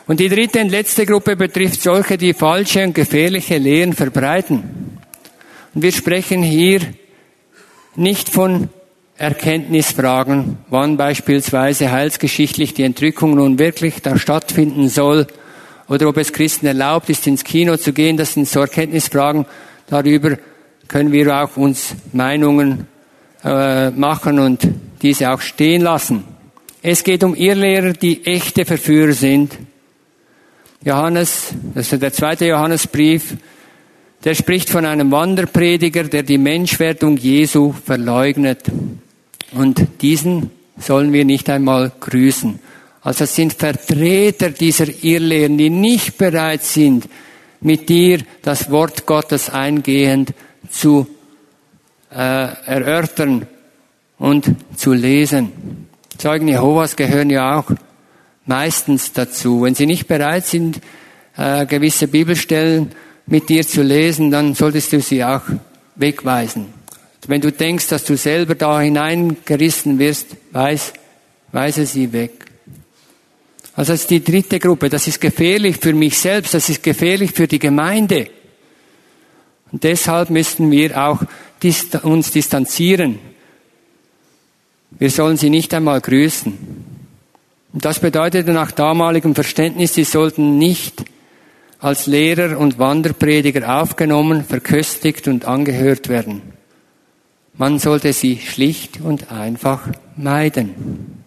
Und 0.07 0.19
die 0.19 0.29
dritte 0.29 0.61
und 0.61 0.69
letzte 0.69 1.05
Gruppe 1.05 1.35
betrifft 1.35 1.81
solche, 1.81 2.17
die 2.17 2.33
falsche 2.33 2.83
und 2.83 2.95
gefährliche 2.95 3.57
Lehren 3.57 3.93
verbreiten. 3.93 4.97
Und 5.73 5.81
wir 5.81 5.91
sprechen 5.91 6.43
hier 6.43 6.81
nicht 7.95 8.29
von 8.29 8.69
Erkenntnisfragen, 9.17 10.57
wann 10.69 10.97
beispielsweise 10.97 11.91
heilsgeschichtlich 11.91 12.73
die 12.73 12.83
Entrückung 12.83 13.35
nun 13.35 13.59
wirklich 13.59 14.01
da 14.01 14.17
stattfinden 14.17 14.89
soll 14.89 15.27
oder 15.87 16.09
ob 16.09 16.17
es 16.17 16.33
Christen 16.33 16.65
erlaubt 16.65 17.09
ist, 17.09 17.27
ins 17.27 17.43
Kino 17.43 17.77
zu 17.77 17.93
gehen. 17.93 18.17
Das 18.17 18.33
sind 18.33 18.47
so 18.47 18.61
Erkenntnisfragen. 18.61 19.45
Darüber 19.87 20.37
können 20.87 21.11
wir 21.11 21.43
auch 21.43 21.55
uns 21.57 21.95
Meinungen 22.11 22.87
äh, 23.43 23.91
machen 23.91 24.39
und 24.39 24.67
diese 25.01 25.31
auch 25.31 25.41
stehen 25.41 25.81
lassen. 25.81 26.23
Es 26.81 27.03
geht 27.03 27.23
um 27.23 27.35
Irrlehrer, 27.35 27.93
die 27.93 28.25
echte 28.25 28.65
Verführer 28.65 29.13
sind. 29.13 29.57
Johannes, 30.83 31.53
das 31.73 31.93
ist 31.93 32.01
der 32.01 32.11
zweite 32.11 32.45
Johannesbrief, 32.45 33.37
der 34.23 34.35
spricht 34.35 34.69
von 34.69 34.85
einem 34.85 35.11
Wanderprediger, 35.11 36.03
der 36.05 36.23
die 36.23 36.37
Menschwerdung 36.37 37.17
Jesu 37.17 37.73
verleugnet. 37.73 38.63
Und 39.51 39.85
diesen 40.01 40.49
sollen 40.77 41.11
wir 41.11 41.25
nicht 41.25 41.49
einmal 41.49 41.91
grüßen. 41.99 42.59
Also 43.01 43.25
es 43.25 43.35
sind 43.35 43.53
Vertreter 43.53 44.49
dieser 44.49 44.87
Irrlehren, 45.03 45.57
die 45.57 45.69
nicht 45.69 46.17
bereit 46.17 46.63
sind, 46.63 47.09
mit 47.59 47.89
dir 47.89 48.19
das 48.41 48.71
Wort 48.71 49.05
Gottes 49.05 49.49
eingehend 49.49 50.33
zu 50.69 51.07
äh, 52.11 52.15
erörtern 52.15 53.47
und 54.17 54.55
zu 54.75 54.93
lesen. 54.93 55.87
Zeugen 56.17 56.47
Jehovas 56.47 56.95
gehören 56.95 57.29
ja 57.29 57.59
auch 57.59 57.71
meistens 58.45 59.11
dazu. 59.11 59.63
Wenn 59.63 59.75
sie 59.75 59.85
nicht 59.85 60.07
bereit 60.07 60.45
sind, 60.45 60.79
äh, 61.35 61.65
gewisse 61.65 62.07
Bibelstellen 62.07 62.91
mit 63.25 63.49
dir 63.49 63.65
zu 63.65 63.81
lesen, 63.81 64.31
dann 64.31 64.53
solltest 64.53 64.93
du 64.93 65.01
sie 65.01 65.23
auch 65.23 65.41
wegweisen. 65.95 66.67
Wenn 67.27 67.41
du 67.41 67.51
denkst, 67.51 67.87
dass 67.87 68.03
du 68.03 68.17
selber 68.17 68.55
da 68.55 68.81
hineingerissen 68.81 69.97
wirst, 69.97 70.35
weiß, 70.51 70.93
weise 71.51 71.85
sie 71.85 72.11
weg. 72.11 72.31
Also 73.75 73.93
das 73.93 74.01
ist 74.01 74.09
die 74.09 74.23
dritte 74.23 74.59
Gruppe. 74.59 74.89
Das 74.89 75.07
ist 75.07 75.19
gefährlich 75.19 75.77
für 75.77 75.93
mich 75.93 76.17
selbst. 76.17 76.53
Das 76.53 76.69
ist 76.69 76.83
gefährlich 76.83 77.31
für 77.31 77.47
die 77.47 77.59
Gemeinde. 77.59 78.29
Und 79.71 79.83
deshalb 79.83 80.29
müssen 80.29 80.69
wir 80.69 81.01
auch 81.01 81.21
uns 82.03 82.31
distanzieren. 82.31 83.19
Wir 84.91 85.09
sollen 85.09 85.37
sie 85.37 85.49
nicht 85.49 85.73
einmal 85.73 86.01
grüßen. 86.01 86.53
Und 87.73 87.85
das 87.85 87.99
bedeutet 87.99 88.47
nach 88.47 88.71
damaligem 88.71 89.33
Verständnis, 89.33 89.95
sie 89.95 90.03
sollten 90.03 90.59
nicht 90.59 91.03
als 91.83 92.07
Lehrer 92.07 92.57
und 92.57 92.79
Wanderprediger 92.79 93.81
aufgenommen, 93.81 94.45
verköstigt 94.45 95.27
und 95.27 95.45
angehört 95.45 96.07
werden. 96.07 96.41
Man 97.57 97.77
sollte 97.77 98.13
sie 98.13 98.37
schlicht 98.37 99.01
und 99.01 99.31
einfach 99.33 99.89
meiden. 100.15 101.23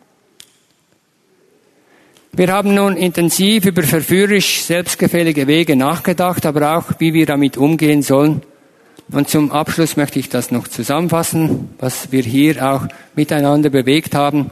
Wir 2.33 2.49
haben 2.49 2.75
nun 2.75 2.97
intensiv 2.97 3.67
über 3.67 3.83
verführerisch 3.83 4.63
selbstgefällige 4.63 5.47
Wege 5.47 5.77
nachgedacht, 5.77 6.47
aber 6.47 6.79
auch, 6.79 6.85
wie 7.01 7.13
wir 7.13 7.27
damit 7.27 7.59
umgehen 7.59 8.01
sollen. 8.01 8.41
Und 9.13 9.29
zum 9.29 9.53
Abschluss 9.53 9.99
möchte 9.99 10.19
ich 10.19 10.31
das 10.31 10.51
noch 10.51 10.69
zusammenfassen, 10.69 11.69
was 11.79 12.13
wir 12.13 12.23
hier 12.23 12.67
auch 12.67 12.89
miteinander 13.15 13.69
bewegt 13.69 14.15
haben. 14.15 14.51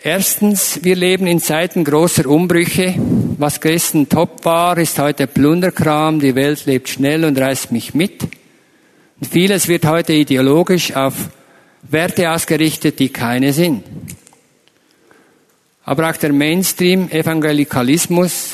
Erstens, 0.00 0.84
wir 0.84 0.94
leben 0.94 1.26
in 1.26 1.40
Zeiten 1.40 1.82
großer 1.82 2.26
Umbrüche. 2.26 2.94
Was 3.36 3.60
gestern 3.60 4.08
top 4.08 4.44
war, 4.44 4.78
ist 4.78 5.00
heute 5.00 5.26
Plunderkram. 5.26 6.20
Die 6.20 6.36
Welt 6.36 6.66
lebt 6.66 6.88
schnell 6.88 7.24
und 7.24 7.36
reißt 7.36 7.72
mich 7.72 7.94
mit. 7.94 8.22
Und 8.22 9.26
vieles 9.28 9.66
wird 9.66 9.84
heute 9.86 10.12
ideologisch 10.12 10.94
auf 10.94 11.30
Werte 11.82 12.30
ausgerichtet, 12.30 13.00
die 13.00 13.08
keine 13.08 13.52
sind. 13.52 13.82
Aber 15.82 16.10
auch 16.10 16.16
der 16.16 16.32
Mainstream-Evangelikalismus 16.32 18.52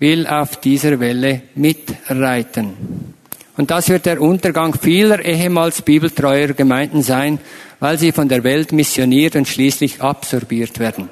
will 0.00 0.26
auf 0.26 0.56
dieser 0.56 0.98
Welle 0.98 1.42
mitreiten. 1.54 3.14
Und 3.56 3.70
das 3.70 3.88
wird 3.88 4.06
der 4.06 4.20
Untergang 4.20 4.74
vieler 4.74 5.24
ehemals 5.24 5.82
bibeltreuer 5.82 6.48
Gemeinden 6.48 7.02
sein, 7.02 7.38
weil 7.80 7.98
sie 7.98 8.12
von 8.12 8.28
der 8.28 8.44
Welt 8.44 8.72
missioniert 8.72 9.36
und 9.36 9.46
schließlich 9.46 10.00
absorbiert 10.00 10.78
werden. 10.78 11.10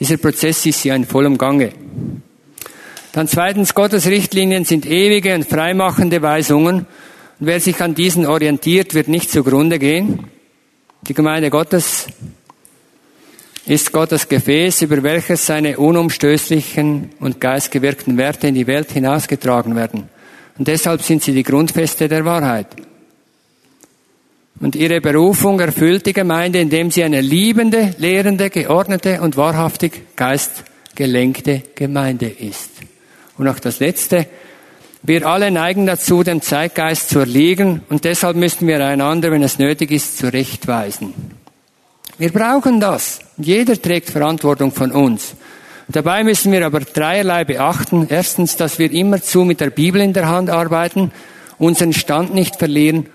Dieser 0.00 0.16
Prozess 0.16 0.64
ist 0.64 0.84
ja 0.84 0.94
in 0.94 1.04
vollem 1.04 1.36
Gange. 1.36 1.72
Dann 3.12 3.26
zweitens, 3.26 3.74
Gottes 3.74 4.06
Richtlinien 4.06 4.64
sind 4.64 4.86
ewige 4.86 5.34
und 5.34 5.46
freimachende 5.46 6.22
Weisungen. 6.22 6.86
Und 7.40 7.46
wer 7.46 7.60
sich 7.60 7.80
an 7.82 7.94
diesen 7.94 8.26
orientiert, 8.26 8.94
wird 8.94 9.08
nicht 9.08 9.30
zugrunde 9.30 9.78
gehen. 9.78 10.24
Die 11.06 11.14
Gemeinde 11.14 11.50
Gottes 11.50 12.06
ist 13.66 13.92
Gottes 13.92 14.28
Gefäß, 14.28 14.82
über 14.82 15.02
welches 15.02 15.44
seine 15.44 15.78
unumstößlichen 15.78 17.10
und 17.20 17.40
geistgewirkten 17.40 18.16
Werte 18.16 18.48
in 18.48 18.54
die 18.54 18.66
Welt 18.66 18.92
hinausgetragen 18.92 19.76
werden. 19.76 20.08
Und 20.58 20.68
deshalb 20.68 21.02
sind 21.02 21.22
sie 21.22 21.32
die 21.32 21.44
Grundfeste 21.44 22.08
der 22.08 22.24
Wahrheit. 22.24 22.66
Und 24.60 24.74
ihre 24.74 25.00
Berufung 25.00 25.60
erfüllt 25.60 26.06
die 26.06 26.12
Gemeinde, 26.12 26.58
indem 26.58 26.90
sie 26.90 27.04
eine 27.04 27.20
liebende, 27.20 27.94
lehrende, 27.98 28.50
geordnete 28.50 29.20
und 29.20 29.36
wahrhaftig 29.36 30.16
geistgelenkte 30.16 31.62
Gemeinde 31.76 32.26
ist. 32.26 32.70
Und 33.36 33.46
auch 33.46 33.60
das 33.60 33.78
Letzte. 33.78 34.26
Wir 35.04 35.24
alle 35.26 35.52
neigen 35.52 35.86
dazu, 35.86 36.24
dem 36.24 36.42
Zeitgeist 36.42 37.10
zu 37.10 37.20
erliegen 37.20 37.82
und 37.88 38.04
deshalb 38.04 38.36
müssen 38.36 38.66
wir 38.66 38.84
einander, 38.84 39.30
wenn 39.30 39.44
es 39.44 39.60
nötig 39.60 39.92
ist, 39.92 40.18
zurechtweisen. 40.18 41.14
Wir 42.18 42.32
brauchen 42.32 42.80
das. 42.80 43.20
Jeder 43.36 43.80
trägt 43.80 44.10
Verantwortung 44.10 44.72
von 44.72 44.90
uns. 44.90 45.36
Dabei 45.90 46.22
müssen 46.22 46.52
wir 46.52 46.66
aber 46.66 46.80
dreierlei 46.80 47.44
beachten. 47.44 48.06
Erstens, 48.10 48.56
dass 48.56 48.78
wir 48.78 48.92
immerzu 48.92 49.44
mit 49.44 49.60
der 49.60 49.70
Bibel 49.70 50.02
in 50.02 50.12
der 50.12 50.28
Hand 50.28 50.50
arbeiten, 50.50 51.12
unseren 51.56 51.94
Stand 51.94 52.34
nicht 52.34 52.56
verlieren 52.56 53.06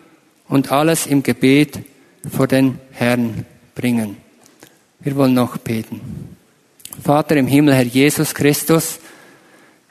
und 0.48 0.72
alles 0.72 1.06
im 1.06 1.22
Gebet 1.22 1.80
vor 2.36 2.48
den 2.48 2.80
Herrn 2.92 3.46
bringen. 3.76 4.18
Wir 5.02 5.16
wollen 5.16 5.36
noch 5.36 5.58
beten. 5.58 6.02
Vater 7.04 7.36
im 7.36 7.48
Himmel, 7.48 7.76
Herr 7.76 7.84
Jesus 7.84 8.34
Christus, 8.34 9.00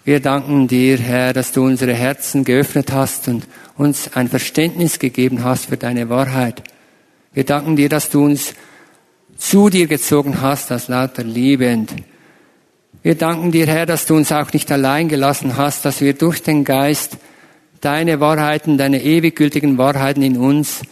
wir 0.05 0.19
danken 0.19 0.67
dir, 0.67 0.99
Herr, 0.99 1.33
dass 1.33 1.53
du 1.53 1.65
unsere 1.65 1.95
Herzen 1.95 2.43
geöffnet 2.43 2.91
hast 2.91 3.29
und 3.29 3.47
uns 3.77 4.15
ein 4.15 4.29
Verständnis 4.29 4.99
gegeben 4.99 5.45
hast 5.45 5.67
für 5.67 5.77
deine 5.77 6.09
Wahrheit. 6.09 6.63
Wir 7.33 7.45
danken 7.45 7.77
dir, 7.77 7.89
dass 7.89 8.11
du 8.11 8.25
uns 8.25 8.55
zu 9.37 9.71
dir 9.71 9.87
gezogen 9.87 10.41
hast 10.41 10.73
aus 10.73 10.89
lauter 10.89 11.23
Liebe. 11.23 11.73
Und 11.73 11.93
wir 13.03 13.15
danken 13.17 13.51
dir, 13.51 13.67
Herr, 13.67 13.87
dass 13.87 14.07
du 14.07 14.15
uns 14.15 14.33
auch 14.33 14.53
nicht 14.53 14.71
allein 14.71 15.09
gelassen 15.09 15.57
hast, 15.57 15.85
dass 15.85 16.01
wir 16.01 16.15
durch 16.15 16.43
den 16.43 16.65
Geist 16.65 17.19
deine 17.81 18.21
Wahrheiten, 18.21 18.79
deine 18.79 19.03
ewig 19.03 19.37
gültigen 19.37 19.79
Wahrheiten 19.79 20.23
in 20.23 20.37
uns 20.37 20.83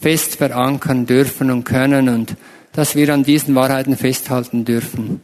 fest 0.00 0.36
verankern 0.36 1.06
dürfen 1.06 1.50
und 1.50 1.64
können 1.64 2.08
und 2.08 2.36
dass 2.72 2.94
wir 2.94 3.12
an 3.12 3.24
diesen 3.24 3.54
Wahrheiten 3.54 3.96
festhalten 3.96 4.64
dürfen 4.64 5.20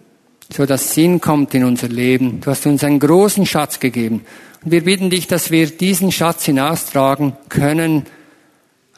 so 0.53 0.67
dass 0.67 0.95
Sinn 0.95 1.21
kommt 1.21 1.55
in 1.55 1.65
unser 1.65 1.89
Leben. 1.89 2.41
Du 2.41 2.51
hast 2.51 2.67
uns 2.67 2.85
einen 2.85 3.01
großen 3.01 3.47
Schatz 3.47 3.81
gegeben. 3.81 4.25
Und 4.65 4.71
wir 4.71 4.85
bitten 4.85 5.11
dich, 5.11 5.27
dass 5.27 5.51
wir 5.51 5.67
diesen 5.67 6.13
Schatz 6.13 6.45
hinaustragen 6.45 7.35
können, 7.49 8.05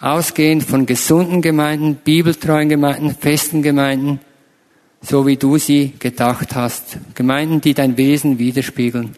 ausgehend 0.00 0.62
von 0.62 0.86
gesunden 0.86 1.42
Gemeinden, 1.42 1.96
bibeltreuen 1.96 2.68
Gemeinden, 2.68 3.14
festen 3.18 3.62
Gemeinden, 3.62 4.20
so 5.00 5.26
wie 5.26 5.36
du 5.36 5.58
sie 5.58 5.94
gedacht 5.98 6.54
hast. 6.54 6.98
Gemeinden, 7.14 7.60
die 7.60 7.74
dein 7.74 7.96
Wesen 7.96 8.38
widerspiegeln, 8.38 9.16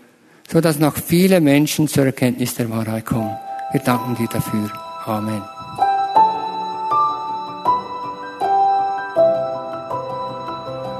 so 0.48 0.60
dass 0.60 0.78
noch 0.78 0.96
viele 0.96 1.40
Menschen 1.40 1.88
zur 1.88 2.04
Erkenntnis 2.04 2.54
der 2.54 2.70
Wahrheit 2.70 3.06
kommen. 3.06 3.36
Wir 3.72 3.80
danken 3.80 4.16
dir 4.16 4.28
dafür. 4.28 4.70
Amen. 5.06 5.42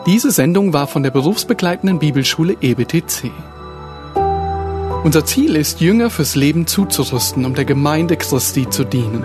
Diese 0.07 0.31
Sendung 0.31 0.73
war 0.73 0.87
von 0.87 1.03
der 1.03 1.11
berufsbegleitenden 1.11 1.99
Bibelschule 1.99 2.57
EBTC. 2.61 3.31
Unser 5.05 5.25
Ziel 5.25 5.57
ist, 5.57 5.81
Jünger 5.81 6.11
fürs 6.11 6.37
Leben 6.37 6.67
zuzurüsten, 6.67 7.45
um 7.45 7.55
der 7.55 7.65
Gemeinde 7.65 8.17
Christi 8.17 8.69
zu 8.69 8.85
dienen. 8.85 9.25